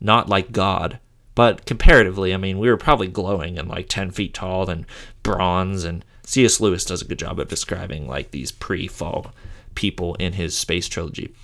Not 0.00 0.30
like 0.30 0.50
God, 0.50 0.98
but 1.34 1.66
comparatively, 1.66 2.32
I 2.32 2.38
mean, 2.38 2.58
we 2.58 2.70
were 2.70 2.78
probably 2.78 3.08
glowing 3.08 3.58
and 3.58 3.68
like 3.68 3.86
10 3.90 4.12
feet 4.12 4.32
tall 4.32 4.70
and 4.70 4.86
bronze. 5.22 5.84
And 5.84 6.06
C.S. 6.24 6.58
Lewis 6.58 6.86
does 6.86 7.02
a 7.02 7.04
good 7.04 7.18
job 7.18 7.38
of 7.38 7.48
describing 7.48 8.08
like 8.08 8.30
these 8.30 8.50
pre 8.50 8.88
fall 8.88 9.30
people 9.74 10.14
in 10.14 10.32
his 10.32 10.56
space 10.56 10.88
trilogy. 10.88 11.34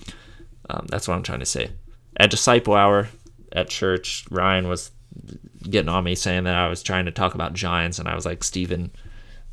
Um, 0.71 0.87
that's 0.89 1.07
what 1.07 1.17
I'm 1.17 1.23
trying 1.23 1.41
to 1.41 1.47
say. 1.47 1.69
At 2.17 2.31
Disciple 2.31 2.73
Hour 2.73 3.09
at 3.53 3.69
church, 3.69 4.25
Ryan 4.31 4.69
was 4.69 4.91
getting 5.69 5.91
on 5.91 6.05
me 6.05 6.15
saying 6.15 6.45
that 6.45 6.55
I 6.55 6.69
was 6.69 6.83
trying 6.83 7.05
to 7.05 7.13
talk 7.13 7.35
about 7.35 7.53
giants, 7.53 7.99
and 7.99 8.09
I 8.09 8.15
was 8.15 8.25
like 8.25 8.43
Steven 8.43 8.91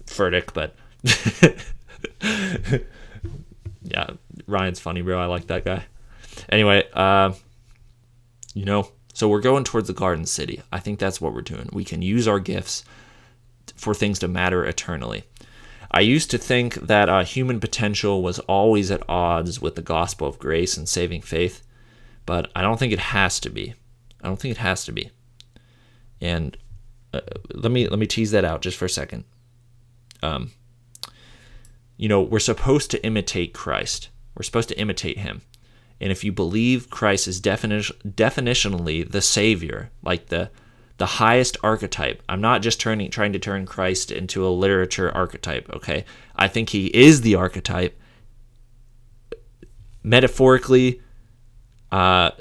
Furtick, 0.05 0.53
but 0.53 0.77
yeah, 3.83 4.09
Ryan's 4.47 4.79
funny, 4.79 5.01
bro. 5.01 5.19
I 5.19 5.25
like 5.25 5.47
that 5.47 5.65
guy. 5.65 5.85
Anyway, 6.49 6.87
uh, 6.93 7.33
you 8.53 8.65
know, 8.65 8.89
so 9.13 9.27
we're 9.29 9.41
going 9.41 9.63
towards 9.63 9.87
the 9.87 9.93
Garden 9.93 10.25
City. 10.25 10.61
I 10.71 10.79
think 10.79 10.99
that's 10.99 11.21
what 11.21 11.33
we're 11.33 11.41
doing. 11.41 11.69
We 11.71 11.83
can 11.83 12.01
use 12.01 12.27
our 12.27 12.39
gifts 12.39 12.83
for 13.75 13.93
things 13.93 14.19
to 14.19 14.27
matter 14.27 14.65
eternally. 14.65 15.23
I 15.91 15.99
used 15.99 16.31
to 16.31 16.39
think 16.39 16.73
that 16.75 17.07
uh, 17.07 17.23
human 17.23 17.59
potential 17.59 18.23
was 18.23 18.39
always 18.39 18.89
at 18.89 19.07
odds 19.07 19.61
with 19.61 19.75
the 19.75 19.83
gospel 19.83 20.27
of 20.27 20.39
grace 20.39 20.75
and 20.75 20.89
saving 20.89 21.21
faith, 21.21 21.61
but 22.25 22.51
I 22.55 22.63
don't 22.63 22.79
think 22.79 22.91
it 22.91 22.99
has 22.99 23.39
to 23.41 23.49
be. 23.51 23.75
I 24.23 24.27
don't 24.27 24.39
think 24.39 24.53
it 24.53 24.61
has 24.61 24.85
to 24.85 24.91
be. 24.91 25.11
And 26.19 26.57
uh, 27.13 27.21
let 27.53 27.71
me 27.71 27.87
let 27.87 27.99
me 27.99 28.07
tease 28.07 28.31
that 28.31 28.45
out 28.45 28.61
just 28.61 28.77
for 28.77 28.85
a 28.85 28.89
second. 28.89 29.25
Um, 30.23 30.51
you 31.97 32.09
know, 32.09 32.21
we're 32.21 32.39
supposed 32.39 32.91
to 32.91 33.05
imitate 33.05 33.53
Christ. 33.53 34.09
We're 34.35 34.43
supposed 34.43 34.69
to 34.69 34.79
imitate 34.79 35.19
him. 35.19 35.41
And 36.01 36.11
if 36.11 36.23
you 36.23 36.31
believe 36.31 36.89
Christ 36.89 37.27
is 37.27 37.39
definition, 37.39 37.95
definitionally 38.05 39.09
the 39.09 39.21
Savior, 39.21 39.91
like 40.01 40.27
the 40.27 40.49
the 40.97 41.05
highest 41.05 41.57
archetype, 41.63 42.21
I'm 42.29 42.41
not 42.41 42.61
just 42.61 42.79
turning 42.79 43.09
trying 43.09 43.33
to 43.33 43.39
turn 43.39 43.65
Christ 43.65 44.11
into 44.11 44.45
a 44.45 44.49
literature 44.49 45.11
archetype. 45.11 45.69
Okay, 45.73 46.05
I 46.35 46.47
think 46.47 46.69
he 46.69 46.87
is 46.87 47.21
the 47.21 47.35
archetype. 47.35 47.99
Metaphorically, 50.03 51.01
uh, 51.91 52.31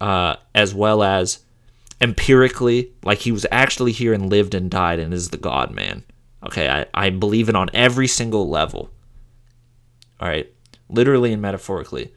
uh, 0.00 0.36
as 0.54 0.74
well 0.74 1.02
as 1.02 1.40
empirically, 2.00 2.92
like 3.04 3.18
he 3.18 3.32
was 3.32 3.46
actually 3.50 3.92
here 3.92 4.12
and 4.12 4.28
lived 4.28 4.54
and 4.54 4.70
died 4.70 4.98
and 4.98 5.14
is 5.14 5.30
the 5.30 5.36
God 5.36 5.70
man. 5.70 6.04
Okay, 6.46 6.68
I, 6.68 6.86
I 6.94 7.10
believe 7.10 7.48
it 7.48 7.56
on 7.56 7.68
every 7.72 8.06
single 8.06 8.48
level. 8.48 8.90
All 10.20 10.28
right, 10.28 10.50
literally 10.88 11.32
and 11.32 11.42
metaphorically. 11.42 12.12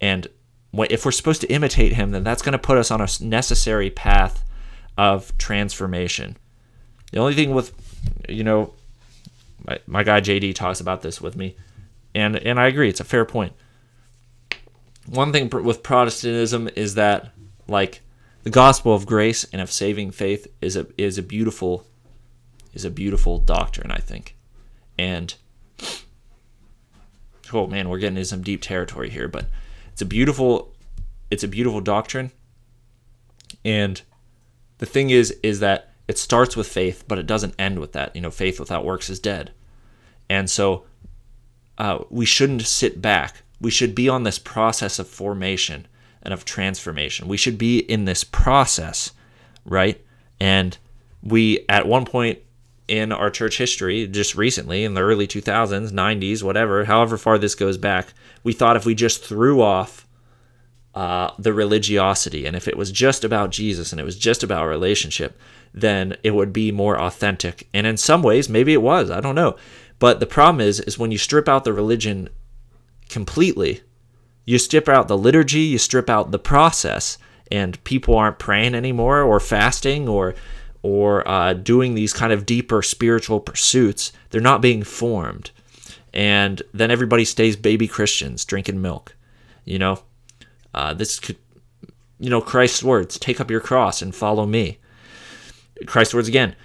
And 0.00 0.28
if 0.72 1.04
we're 1.04 1.12
supposed 1.12 1.40
to 1.42 1.52
imitate 1.52 1.92
him, 1.92 2.10
then 2.10 2.24
that's 2.24 2.42
going 2.42 2.52
to 2.52 2.58
put 2.58 2.78
us 2.78 2.90
on 2.90 3.00
a 3.00 3.08
necessary 3.20 3.90
path 3.90 4.44
of 4.96 5.36
transformation. 5.38 6.36
The 7.12 7.18
only 7.18 7.34
thing 7.34 7.52
with, 7.52 7.72
you 8.28 8.44
know, 8.44 8.72
my, 9.66 9.78
my 9.86 10.02
guy 10.02 10.20
JD 10.20 10.54
talks 10.54 10.80
about 10.80 11.02
this 11.02 11.20
with 11.20 11.36
me, 11.36 11.56
and 12.14 12.36
and 12.36 12.58
I 12.58 12.66
agree, 12.66 12.88
it's 12.88 13.00
a 13.00 13.04
fair 13.04 13.24
point. 13.24 13.52
One 15.06 15.32
thing 15.32 15.48
with 15.50 15.82
Protestantism 15.82 16.70
is 16.74 16.94
that, 16.94 17.32
like, 17.68 18.00
the 18.44 18.50
gospel 18.50 18.94
of 18.94 19.06
grace 19.06 19.44
and 19.52 19.60
of 19.60 19.70
saving 19.70 20.12
faith 20.12 20.46
is 20.60 20.76
a 20.76 20.86
is 20.96 21.18
a 21.18 21.22
beautiful 21.22 21.86
is 22.72 22.84
a 22.84 22.90
beautiful 22.90 23.38
doctrine, 23.38 23.90
I 23.90 23.98
think. 23.98 24.36
And 24.98 25.34
oh 27.52 27.66
man, 27.66 27.88
we're 27.88 27.98
getting 27.98 28.16
into 28.16 28.28
some 28.28 28.42
deep 28.42 28.62
territory 28.62 29.10
here, 29.10 29.28
but 29.28 29.46
it's 29.92 30.02
a 30.02 30.06
beautiful 30.06 30.74
it's 31.30 31.44
a 31.44 31.48
beautiful 31.48 31.80
doctrine. 31.80 32.30
And 33.64 34.00
the 34.78 34.86
thing 34.86 35.10
is 35.10 35.32
is 35.42 35.60
that 35.60 35.90
it 36.08 36.18
starts 36.18 36.56
with 36.56 36.66
faith, 36.66 37.04
but 37.06 37.18
it 37.18 37.26
doesn't 37.26 37.54
end 37.58 37.78
with 37.78 37.92
that. 37.92 38.14
You 38.14 38.22
know, 38.22 38.30
faith 38.30 38.58
without 38.58 38.84
works 38.84 39.08
is 39.08 39.20
dead. 39.20 39.52
And 40.28 40.50
so 40.50 40.84
uh, 41.78 42.04
we 42.10 42.24
shouldn't 42.24 42.62
sit 42.62 43.00
back. 43.00 43.42
We 43.60 43.70
should 43.70 43.94
be 43.94 44.08
on 44.08 44.24
this 44.24 44.38
process 44.38 44.98
of 44.98 45.08
formation 45.08 45.86
and 46.22 46.34
of 46.34 46.44
transformation. 46.44 47.28
We 47.28 47.36
should 47.36 47.58
be 47.58 47.78
in 47.78 48.04
this 48.04 48.24
process, 48.24 49.12
right? 49.64 50.00
And 50.40 50.76
we, 51.22 51.64
at 51.68 51.86
one 51.86 52.04
point 52.04 52.40
in 52.92 53.10
our 53.10 53.30
church 53.30 53.56
history, 53.56 54.06
just 54.06 54.34
recently 54.34 54.84
in 54.84 54.92
the 54.92 55.00
early 55.00 55.26
2000s, 55.26 55.92
90s, 55.92 56.42
whatever, 56.42 56.84
however 56.84 57.16
far 57.16 57.38
this 57.38 57.54
goes 57.54 57.78
back, 57.78 58.12
we 58.44 58.52
thought 58.52 58.76
if 58.76 58.84
we 58.84 58.94
just 58.94 59.24
threw 59.24 59.62
off 59.62 60.06
uh, 60.94 61.30
the 61.38 61.54
religiosity 61.54 62.44
and 62.44 62.54
if 62.54 62.68
it 62.68 62.76
was 62.76 62.92
just 62.92 63.24
about 63.24 63.48
Jesus 63.48 63.92
and 63.92 64.00
it 64.00 64.04
was 64.04 64.18
just 64.18 64.42
about 64.42 64.66
relationship, 64.66 65.40
then 65.72 66.18
it 66.22 66.32
would 66.32 66.52
be 66.52 66.70
more 66.70 67.00
authentic. 67.00 67.66
And 67.72 67.86
in 67.86 67.96
some 67.96 68.22
ways, 68.22 68.50
maybe 68.50 68.74
it 68.74 68.82
was. 68.82 69.10
I 69.10 69.22
don't 69.22 69.34
know. 69.34 69.56
But 69.98 70.20
the 70.20 70.26
problem 70.26 70.60
is, 70.60 70.78
is 70.78 70.98
when 70.98 71.10
you 71.10 71.16
strip 71.16 71.48
out 71.48 71.64
the 71.64 71.72
religion 71.72 72.28
completely, 73.08 73.80
you 74.44 74.58
strip 74.58 74.86
out 74.86 75.08
the 75.08 75.16
liturgy, 75.16 75.60
you 75.60 75.78
strip 75.78 76.10
out 76.10 76.30
the 76.30 76.38
process, 76.38 77.16
and 77.50 77.82
people 77.84 78.18
aren't 78.18 78.38
praying 78.38 78.74
anymore 78.74 79.22
or 79.22 79.40
fasting 79.40 80.10
or 80.10 80.34
or 80.82 81.26
uh, 81.28 81.54
doing 81.54 81.94
these 81.94 82.12
kind 82.12 82.32
of 82.32 82.44
deeper 82.44 82.82
spiritual 82.82 83.40
pursuits. 83.40 84.12
They're 84.30 84.40
not 84.40 84.60
being 84.60 84.82
formed, 84.82 85.50
and 86.12 86.62
then 86.74 86.90
everybody 86.90 87.24
stays 87.24 87.56
baby 87.56 87.88
Christians 87.88 88.44
drinking 88.44 88.82
milk. 88.82 89.16
You 89.64 89.78
know, 89.78 90.02
uh, 90.74 90.94
this 90.94 91.20
could, 91.20 91.36
you 92.18 92.30
know, 92.30 92.40
Christ's 92.40 92.82
words: 92.82 93.18
"Take 93.18 93.40
up 93.40 93.50
your 93.50 93.60
cross 93.60 94.02
and 94.02 94.14
follow 94.14 94.46
me." 94.46 94.78
Christ's 95.86 96.14
words 96.14 96.28
again: 96.28 96.56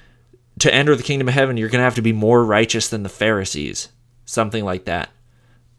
"To 0.59 0.73
enter 0.73 0.95
the 0.95 1.03
kingdom 1.03 1.27
of 1.27 1.33
heaven, 1.33 1.57
you're 1.57 1.69
going 1.69 1.79
to 1.79 1.85
have 1.85 1.95
to 1.95 2.01
be 2.01 2.13
more 2.13 2.43
righteous 2.43 2.89
than 2.89 3.03
the 3.03 3.09
Pharisees." 3.09 3.89
Something 4.25 4.65
like 4.65 4.83
that. 4.85 5.09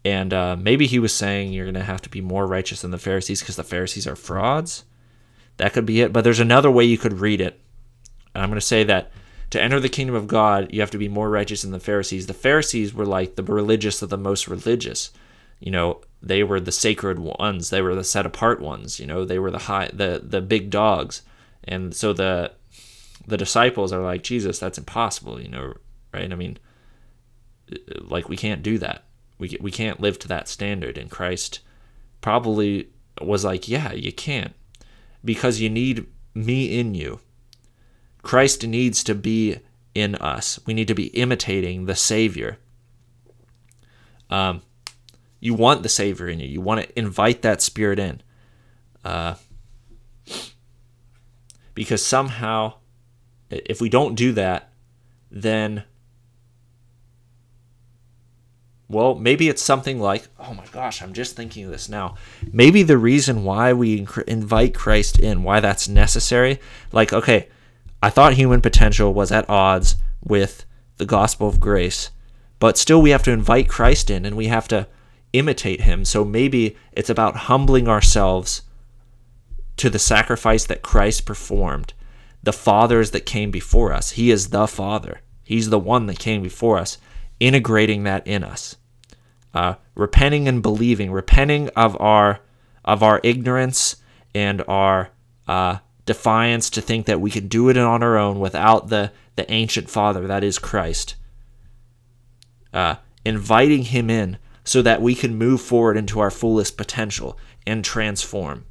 And 0.05 0.33
uh, 0.33 0.57
maybe 0.57 0.87
he 0.87 0.98
was 0.98 1.12
saying 1.12 1.53
you're 1.53 1.66
going 1.66 1.74
to 1.74 1.83
have 1.83 2.01
to 2.03 2.09
be 2.09 2.22
more 2.22 2.46
righteous 2.46 2.81
than 2.81 2.92
the 2.92 2.98
Pharisees 2.98 3.40
because 3.40 3.57
the 3.57 3.64
Pharisees 3.64 4.07
are 4.07 4.16
frauds. 4.16 4.85
That 5.59 5.72
could 5.72 5.85
be 5.85 6.01
it. 6.01 6.12
But 6.12 6.24
there's 6.24 6.40
another 6.40 6.70
way 6.70 6.85
you 6.85 6.96
could 6.96 7.20
read 7.20 7.42
it. 7.42 7.61
And 8.34 8.42
I'm 8.42 8.50
going 8.50 8.60
to 8.60 8.66
say 8.66 8.84
that 8.84 9.10
to 9.50 9.62
enter 9.62 9.80
the 9.80 9.88
kingdom 9.88 10.14
of 10.14 10.26
God, 10.26 10.72
you 10.72 10.80
have 10.80 10.90
to 10.90 10.98
be 10.98 11.08
more 11.08 11.30
righteous 11.30 11.62
than 11.62 11.70
the 11.70 11.80
Pharisees. 11.80 12.26
The 12.26 12.34
Pharisees 12.34 12.92
were 12.92 13.06
like 13.06 13.36
the 13.36 13.42
religious 13.42 14.02
of 14.02 14.10
the 14.10 14.18
most 14.18 14.46
religious. 14.48 15.10
You 15.60 15.70
know, 15.70 16.02
they 16.22 16.42
were 16.42 16.60
the 16.60 16.72
sacred 16.72 17.18
ones. 17.18 17.70
They 17.70 17.82
were 17.82 17.94
the 17.94 18.04
set 18.04 18.26
apart 18.26 18.60
ones. 18.60 19.00
You 19.00 19.06
know, 19.06 19.24
they 19.24 19.38
were 19.38 19.50
the 19.50 19.58
high, 19.58 19.90
the 19.92 20.22
the 20.22 20.40
big 20.40 20.70
dogs. 20.70 21.22
And 21.64 21.94
so 21.94 22.12
the 22.12 22.52
the 23.26 23.36
disciples 23.36 23.92
are 23.92 24.02
like, 24.02 24.22
Jesus, 24.22 24.58
that's 24.58 24.78
impossible. 24.78 25.40
You 25.40 25.48
know, 25.48 25.74
right? 26.12 26.30
I 26.30 26.36
mean, 26.36 26.58
like 28.00 28.28
we 28.28 28.36
can't 28.36 28.62
do 28.62 28.78
that. 28.78 29.04
We 29.38 29.56
we 29.60 29.70
can't 29.70 30.00
live 30.00 30.18
to 30.20 30.28
that 30.28 30.48
standard. 30.48 30.98
And 30.98 31.10
Christ 31.10 31.60
probably 32.20 32.88
was 33.20 33.44
like, 33.44 33.68
yeah, 33.68 33.92
you 33.92 34.12
can't 34.12 34.54
because 35.24 35.60
you 35.60 35.70
need 35.70 36.06
me 36.34 36.78
in 36.78 36.94
you. 36.94 37.20
Christ 38.28 38.66
needs 38.66 39.02
to 39.04 39.14
be 39.14 39.56
in 39.94 40.14
us. 40.16 40.60
We 40.66 40.74
need 40.74 40.88
to 40.88 40.94
be 40.94 41.06
imitating 41.06 41.86
the 41.86 41.96
Savior. 41.96 42.58
Um, 44.28 44.60
you 45.40 45.54
want 45.54 45.82
the 45.82 45.88
Savior 45.88 46.28
in 46.28 46.38
you. 46.38 46.46
You 46.46 46.60
want 46.60 46.82
to 46.82 46.98
invite 46.98 47.40
that 47.40 47.62
Spirit 47.62 47.98
in. 47.98 48.20
Uh, 49.02 49.36
because 51.72 52.04
somehow, 52.04 52.74
if 53.48 53.80
we 53.80 53.88
don't 53.88 54.14
do 54.14 54.32
that, 54.32 54.74
then 55.30 55.84
well, 58.88 59.14
maybe 59.14 59.48
it's 59.48 59.62
something 59.62 60.00
like, 60.00 60.28
oh 60.38 60.52
my 60.52 60.66
gosh, 60.70 61.00
I'm 61.00 61.14
just 61.14 61.34
thinking 61.34 61.64
of 61.64 61.70
this 61.70 61.88
now. 61.88 62.16
Maybe 62.52 62.82
the 62.82 62.98
reason 62.98 63.44
why 63.44 63.72
we 63.72 64.06
invite 64.26 64.74
Christ 64.74 65.18
in, 65.18 65.44
why 65.44 65.60
that's 65.60 65.88
necessary, 65.88 66.60
like, 66.92 67.14
okay, 67.14 67.48
I 68.02 68.11
thought 68.11 68.34
human 68.34 68.61
potential 68.61 69.12
was 69.12 69.32
at 69.32 69.48
odds 69.48 69.96
with 70.22 70.64
the 70.98 71.06
gospel 71.06 71.48
of 71.48 71.61
grace, 71.61 72.11
but 72.58 72.78
still 72.78 73.02
we 73.02 73.11
have 73.11 73.22
to 73.24 73.32
invite 73.32 73.68
Christ 73.68 74.11
in 74.11 74.24
and 74.24 74.37
we 74.37 74.46
have 74.46 74.68
to 74.68 74.87
imitate 75.32 75.82
him. 75.82 76.04
So 76.04 76.24
maybe 76.24 76.76
it's 76.92 77.11
about 77.11 77.37
humbling 77.37 77.88
ourselves 77.88 78.62
to 79.76 79.90
the 79.90 79.98
sacrifice 79.98 80.64
that 80.66 80.82
Christ 80.82 81.24
performed, 81.24 81.92
the 82.42 82.52
fathers 82.52 83.12
that 83.12 83.26
came 83.26 83.50
before 83.50 83.92
us. 83.92 84.12
He 84.12 84.30
is 84.30 84.48
the 84.48 84.66
Father, 84.66 85.20
He's 85.44 85.70
the 85.70 85.78
one 85.78 86.06
that 86.06 86.18
came 86.18 86.42
before 86.42 86.78
us 86.78 86.98
integrating 87.40 88.02
that 88.04 88.26
in 88.26 88.44
us, 88.44 88.76
uh, 89.54 89.74
repenting 89.94 90.48
and 90.48 90.62
believing, 90.62 91.11
repenting 91.11 91.68
of 91.70 91.98
our 92.00 92.40
of 92.84 93.02
our 93.02 93.20
ignorance 93.22 93.96
and 94.34 94.62
our 94.66 95.11
uh, 95.46 95.78
defiance 96.08 96.70
to 96.70 96.80
think 96.80 97.04
that 97.04 97.20
we 97.20 97.30
can 97.30 97.48
do 97.48 97.68
it 97.68 97.76
on 97.76 98.02
our 98.02 98.16
own 98.16 98.40
without 98.40 98.88
the 98.88 99.12
the 99.36 99.48
ancient 99.52 99.88
Father 99.88 100.26
that 100.26 100.42
is 100.42 100.58
Christ. 100.58 101.14
Uh, 102.72 102.96
inviting 103.24 103.82
Him 103.82 104.10
in 104.10 104.38
so 104.64 104.82
that 104.82 105.02
we 105.02 105.14
can 105.14 105.36
move 105.36 105.60
forward 105.60 105.96
into 105.96 106.18
our 106.18 106.30
fullest 106.30 106.76
potential 106.76 107.38
and 107.66 107.84
transform. 107.84 108.64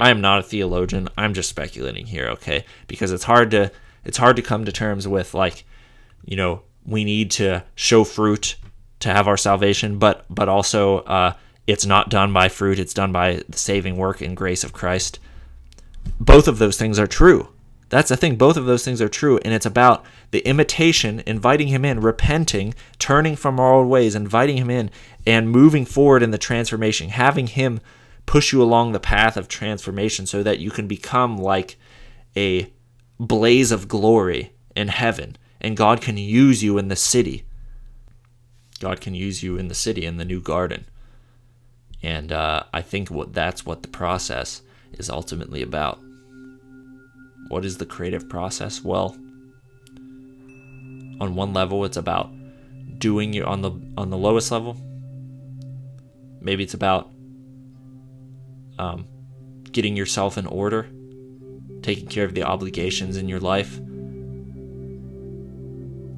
I 0.00 0.10
am 0.10 0.20
not 0.20 0.40
a 0.40 0.42
theologian. 0.42 1.08
I'm 1.16 1.34
just 1.34 1.50
speculating 1.50 2.06
here, 2.06 2.26
okay? 2.28 2.64
Because 2.86 3.12
it's 3.12 3.24
hard 3.24 3.50
to 3.50 3.70
it's 4.04 4.18
hard 4.18 4.36
to 4.36 4.42
come 4.42 4.64
to 4.64 4.72
terms 4.72 5.06
with 5.06 5.34
like, 5.34 5.64
you 6.24 6.36
know, 6.36 6.62
we 6.86 7.04
need 7.04 7.30
to 7.32 7.64
show 7.74 8.02
fruit 8.02 8.56
to 9.00 9.10
have 9.10 9.28
our 9.28 9.36
salvation, 9.36 9.98
but 9.98 10.24
but 10.30 10.48
also 10.48 11.00
uh, 11.00 11.34
it's 11.66 11.84
not 11.84 12.08
done 12.08 12.32
by 12.32 12.48
fruit; 12.48 12.78
it's 12.78 12.94
done 12.94 13.12
by 13.12 13.42
the 13.46 13.58
saving 13.58 13.98
work 13.98 14.22
and 14.22 14.36
grace 14.36 14.64
of 14.64 14.72
Christ. 14.72 15.18
Both 16.20 16.48
of 16.48 16.58
those 16.58 16.76
things 16.76 16.98
are 16.98 17.06
true. 17.06 17.48
That's 17.88 18.08
the 18.08 18.16
thing. 18.16 18.36
Both 18.36 18.56
of 18.56 18.66
those 18.66 18.84
things 18.84 19.00
are 19.00 19.08
true, 19.08 19.38
and 19.44 19.54
it's 19.54 19.66
about 19.66 20.04
the 20.32 20.40
imitation, 20.40 21.22
inviting 21.26 21.68
Him 21.68 21.84
in, 21.84 22.00
repenting, 22.00 22.74
turning 22.98 23.36
from 23.36 23.60
our 23.60 23.74
old 23.74 23.88
ways, 23.88 24.14
inviting 24.14 24.56
Him 24.56 24.70
in, 24.70 24.90
and 25.24 25.50
moving 25.50 25.84
forward 25.84 26.22
in 26.22 26.32
the 26.32 26.38
transformation, 26.38 27.10
having 27.10 27.46
Him 27.46 27.80
push 28.26 28.52
you 28.52 28.60
along 28.60 28.90
the 28.90 28.98
path 28.98 29.36
of 29.36 29.46
transformation, 29.46 30.26
so 30.26 30.42
that 30.42 30.58
you 30.58 30.70
can 30.70 30.88
become 30.88 31.38
like 31.38 31.76
a 32.36 32.72
blaze 33.20 33.70
of 33.70 33.88
glory 33.88 34.52
in 34.74 34.88
heaven 34.88 35.36
And 35.60 35.76
God 35.76 36.00
can 36.00 36.16
use 36.16 36.62
you 36.62 36.78
in 36.78 36.88
the 36.88 36.96
city. 36.96 37.44
God 38.78 39.00
can 39.00 39.14
use 39.14 39.42
you 39.42 39.56
in 39.56 39.68
the 39.68 39.74
city, 39.74 40.04
in 40.04 40.16
the 40.16 40.24
new 40.24 40.40
garden. 40.40 40.86
And 42.02 42.30
uh, 42.30 42.64
I 42.72 42.82
think 42.82 43.10
what 43.10 43.32
that's 43.32 43.64
what 43.64 43.82
the 43.82 43.88
process 43.88 44.62
is 44.98 45.10
ultimately 45.10 45.62
about. 45.62 46.00
What 47.48 47.64
is 47.64 47.78
the 47.78 47.86
creative 47.86 48.28
process? 48.28 48.82
Well, 48.82 49.16
on 51.20 51.34
one 51.34 51.52
level, 51.52 51.84
it's 51.84 51.96
about 51.96 52.30
doing 52.98 53.32
you 53.32 53.44
on 53.44 53.62
the 53.62 53.70
on 53.96 54.10
the 54.10 54.16
lowest 54.16 54.50
level. 54.50 54.76
Maybe 56.40 56.64
it's 56.64 56.74
about 56.74 57.10
um, 58.78 59.06
getting 59.72 59.96
yourself 59.96 60.38
in 60.38 60.46
order, 60.46 60.88
taking 61.82 62.08
care 62.08 62.24
of 62.24 62.34
the 62.34 62.42
obligations 62.42 63.16
in 63.16 63.28
your 63.28 63.40
life, 63.40 63.76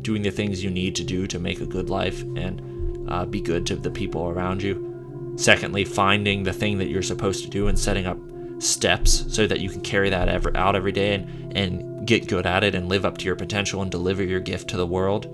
doing 0.03 0.22
the 0.22 0.31
things 0.31 0.64
you 0.64 0.70
need 0.70 0.97
to 0.97 1.05
do 1.05 1.26
to 1.26 1.39
make 1.39 1.61
a 1.61 1.66
good 1.66 1.91
life 1.91 2.22
and 2.37 3.09
uh, 3.11 3.24
be 3.24 3.41
good 3.41 3.66
to 3.66 3.76
the 3.76 3.91
people 3.91 4.29
around 4.29 4.62
you. 4.62 5.35
Secondly, 5.37 5.85
finding 5.85 6.43
the 6.43 6.53
thing 6.53 6.79
that 6.79 6.89
you're 6.89 7.03
supposed 7.03 7.45
to 7.45 7.51
do 7.51 7.68
and 7.68 7.79
setting 7.79 8.07
up 8.07 8.18
steps 8.59 9.24
so 9.34 9.46
that 9.46 9.61
you 9.61 9.70
can 9.70 9.80
carry 9.80 10.11
that 10.11 10.28
ever 10.28 10.56
out 10.56 10.76
every 10.76 10.92
day 10.92 11.14
and, 11.14 11.56
and 11.56 12.06
get 12.06 12.28
good 12.28 12.46
at 12.46 12.64
it 12.64 12.74
and 12.74 12.88
live 12.88 13.04
up 13.04 13.18
to 13.18 13.24
your 13.24 13.36
potential 13.36 13.82
and 13.82 13.90
deliver 13.90 14.22
your 14.22 14.40
gift 14.40 14.68
to 14.68 14.76
the 14.76 14.86
world. 14.86 15.26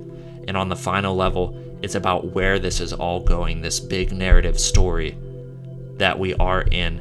And 0.47 0.57
on 0.57 0.69
the 0.69 0.77
final 0.77 1.15
level, 1.15 1.59
it's 1.83 1.95
about 1.95 2.33
where 2.35 2.59
this 2.59 2.81
is 2.81 2.93
all 2.93 3.21
going, 3.21 3.61
this 3.61 3.81
big 3.81 4.13
narrative 4.13 4.59
story 4.59 5.17
that 5.97 6.19
we 6.19 6.35
are 6.35 6.63
in 6.63 7.01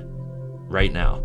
right 0.67 0.91
now. 0.91 1.23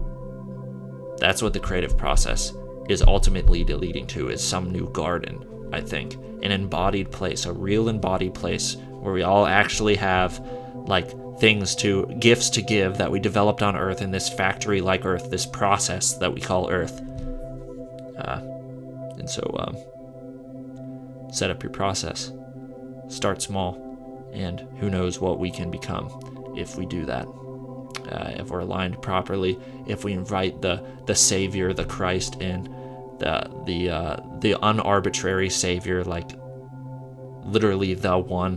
That's 1.19 1.43
what 1.43 1.53
the 1.53 1.61
creative 1.61 1.97
process 1.99 2.53
is 2.89 3.03
ultimately 3.03 3.65
leading 3.65 4.07
to 4.09 4.31
is 4.31 4.43
some 4.43 4.71
new 4.71 4.91
garden, 4.93 5.45
I 5.73 5.81
think. 5.81 6.15
An 6.43 6.53
embodied 6.53 7.11
place, 7.11 7.45
a 7.45 7.53
real 7.53 7.89
embodied 7.89 8.35
place 8.35 8.77
where 9.01 9.13
we 9.13 9.23
all 9.23 9.47
actually 9.47 9.97
have 9.97 10.45
like 10.87 11.13
things 11.41 11.75
to 11.77 12.07
gifts 12.19 12.51
to 12.51 12.63
give 12.63 12.99
that 12.99 13.11
we 13.11 13.21
developed 13.21 13.63
on 13.63 13.77
earth 13.77 14.03
in 14.03 14.11
this 14.11 14.29
factory 14.29 14.81
like 14.81 15.05
earth 15.05 15.31
this 15.31 15.47
process 15.47 16.15
that 16.15 16.33
we 16.33 16.41
call 16.41 16.71
earth. 16.71 17.01
Uh, 18.19 18.41
and 19.19 19.31
so 19.31 19.43
um, 19.59 21.33
set 21.33 21.51
up 21.51 21.63
your 21.63 21.73
process. 21.73 22.33
Start 23.09 23.41
small 23.41 23.85
and 24.33 24.61
who 24.79 24.91
knows 24.91 25.21
what 25.21 25.39
we 25.39 25.51
can 25.51 25.71
become 25.71 26.55
if 26.57 26.77
we 26.77 26.87
do 26.87 27.05
that. 27.07 27.27
Uh, 28.11 28.33
if 28.37 28.49
we're 28.49 28.61
aligned 28.61 29.01
properly 29.03 29.59
if 29.87 30.03
we 30.03 30.13
invite 30.13 30.63
the 30.63 30.83
the 31.07 31.15
savior 31.15 31.75
the 31.75 31.85
christ 31.85 32.41
in 32.41 32.65
the 33.19 33.51
the 33.67 33.91
uh, 33.91 34.17
the 34.41 34.55
unarbitrary 34.63 35.51
savior 35.51 36.03
like 36.05 36.31
literally 37.43 37.93
the 37.95 38.17
one 38.17 38.57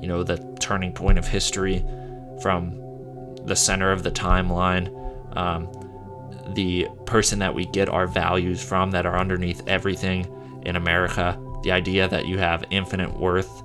you 0.00 0.06
know 0.06 0.22
the 0.22 0.38
turning 0.60 0.92
point 0.92 1.18
of 1.18 1.26
history 1.26 1.84
from 2.42 3.36
the 3.44 3.56
center 3.56 3.90
of 3.90 4.02
the 4.02 4.10
timeline, 4.10 4.94
um, 5.36 5.68
the 6.54 6.86
person 7.06 7.38
that 7.40 7.54
we 7.54 7.66
get 7.66 7.88
our 7.88 8.06
values 8.06 8.62
from 8.62 8.90
that 8.92 9.06
are 9.06 9.18
underneath 9.18 9.66
everything 9.66 10.26
in 10.64 10.76
America, 10.76 11.38
the 11.62 11.72
idea 11.72 12.08
that 12.08 12.26
you 12.26 12.38
have 12.38 12.64
infinite 12.70 13.18
worth 13.18 13.62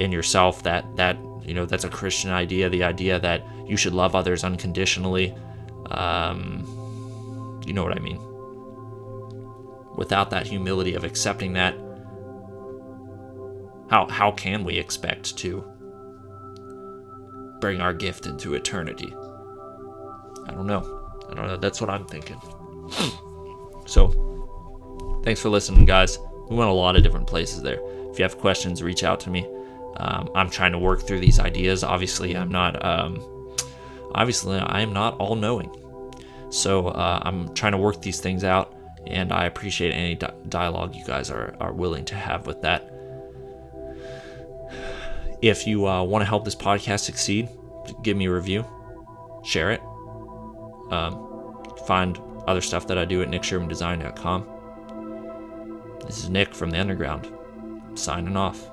in 0.00 0.12
yourself, 0.12 0.62
that 0.64 0.84
that 0.96 1.16
you 1.42 1.54
know 1.54 1.66
that's 1.66 1.84
a 1.84 1.88
Christian 1.88 2.30
idea, 2.30 2.68
the 2.68 2.84
idea 2.84 3.18
that 3.20 3.44
you 3.66 3.76
should 3.76 3.94
love 3.94 4.14
others 4.14 4.44
unconditionally. 4.44 5.34
Um, 5.90 7.62
you 7.66 7.72
know 7.72 7.82
what 7.82 7.96
I 7.96 8.00
mean? 8.00 8.20
Without 9.96 10.30
that 10.30 10.46
humility 10.46 10.94
of 10.94 11.04
accepting 11.04 11.52
that, 11.54 11.74
how 13.88 14.06
how 14.08 14.30
can 14.32 14.64
we 14.64 14.76
expect 14.76 15.36
to 15.38 15.64
bring 17.64 17.80
our 17.80 17.94
gift 17.94 18.26
into 18.26 18.52
eternity. 18.52 19.10
I 20.46 20.52
don't 20.52 20.66
know. 20.66 20.82
I 21.30 21.34
don't 21.34 21.46
know. 21.46 21.56
That's 21.56 21.80
what 21.80 21.88
I'm 21.88 22.04
thinking. 22.04 22.38
so, 23.86 25.22
thanks 25.24 25.40
for 25.40 25.48
listening, 25.48 25.86
guys. 25.86 26.18
We 26.50 26.56
went 26.56 26.68
a 26.68 26.74
lot 26.74 26.94
of 26.94 27.02
different 27.02 27.26
places 27.26 27.62
there. 27.62 27.78
If 28.10 28.18
you 28.18 28.22
have 28.22 28.36
questions, 28.36 28.82
reach 28.82 29.02
out 29.02 29.18
to 29.20 29.30
me. 29.30 29.48
Um, 29.96 30.28
I'm 30.34 30.50
trying 30.50 30.72
to 30.72 30.78
work 30.78 31.06
through 31.06 31.20
these 31.20 31.40
ideas. 31.40 31.82
Obviously, 31.82 32.36
I'm 32.36 32.50
not. 32.50 32.84
Um, 32.84 33.18
obviously, 34.14 34.58
I 34.58 34.82
am 34.82 34.92
not 34.92 35.16
all 35.16 35.34
knowing. 35.34 35.74
So 36.50 36.88
uh, 36.88 37.22
I'm 37.22 37.54
trying 37.54 37.72
to 37.72 37.78
work 37.78 38.02
these 38.02 38.20
things 38.20 38.44
out, 38.44 38.74
and 39.06 39.32
I 39.32 39.46
appreciate 39.46 39.92
any 39.92 40.16
di- 40.16 40.34
dialogue 40.50 40.94
you 40.94 41.06
guys 41.06 41.30
are 41.30 41.56
are 41.60 41.72
willing 41.72 42.04
to 42.04 42.14
have 42.14 42.46
with 42.46 42.60
that. 42.60 42.93
If 45.44 45.66
you 45.66 45.86
uh, 45.86 46.02
want 46.02 46.22
to 46.22 46.26
help 46.26 46.46
this 46.46 46.54
podcast 46.54 47.00
succeed, 47.00 47.50
give 48.02 48.16
me 48.16 48.24
a 48.24 48.32
review, 48.32 48.64
share 49.44 49.72
it. 49.72 49.82
Um, 50.90 51.62
find 51.86 52.18
other 52.46 52.62
stuff 52.62 52.86
that 52.86 52.96
I 52.96 53.04
do 53.04 53.20
at 53.20 53.28
nickshermandesign.com. 53.28 55.98
This 56.06 56.24
is 56.24 56.30
Nick 56.30 56.54
from 56.54 56.70
the 56.70 56.80
Underground, 56.80 57.30
signing 57.94 58.38
off. 58.38 58.70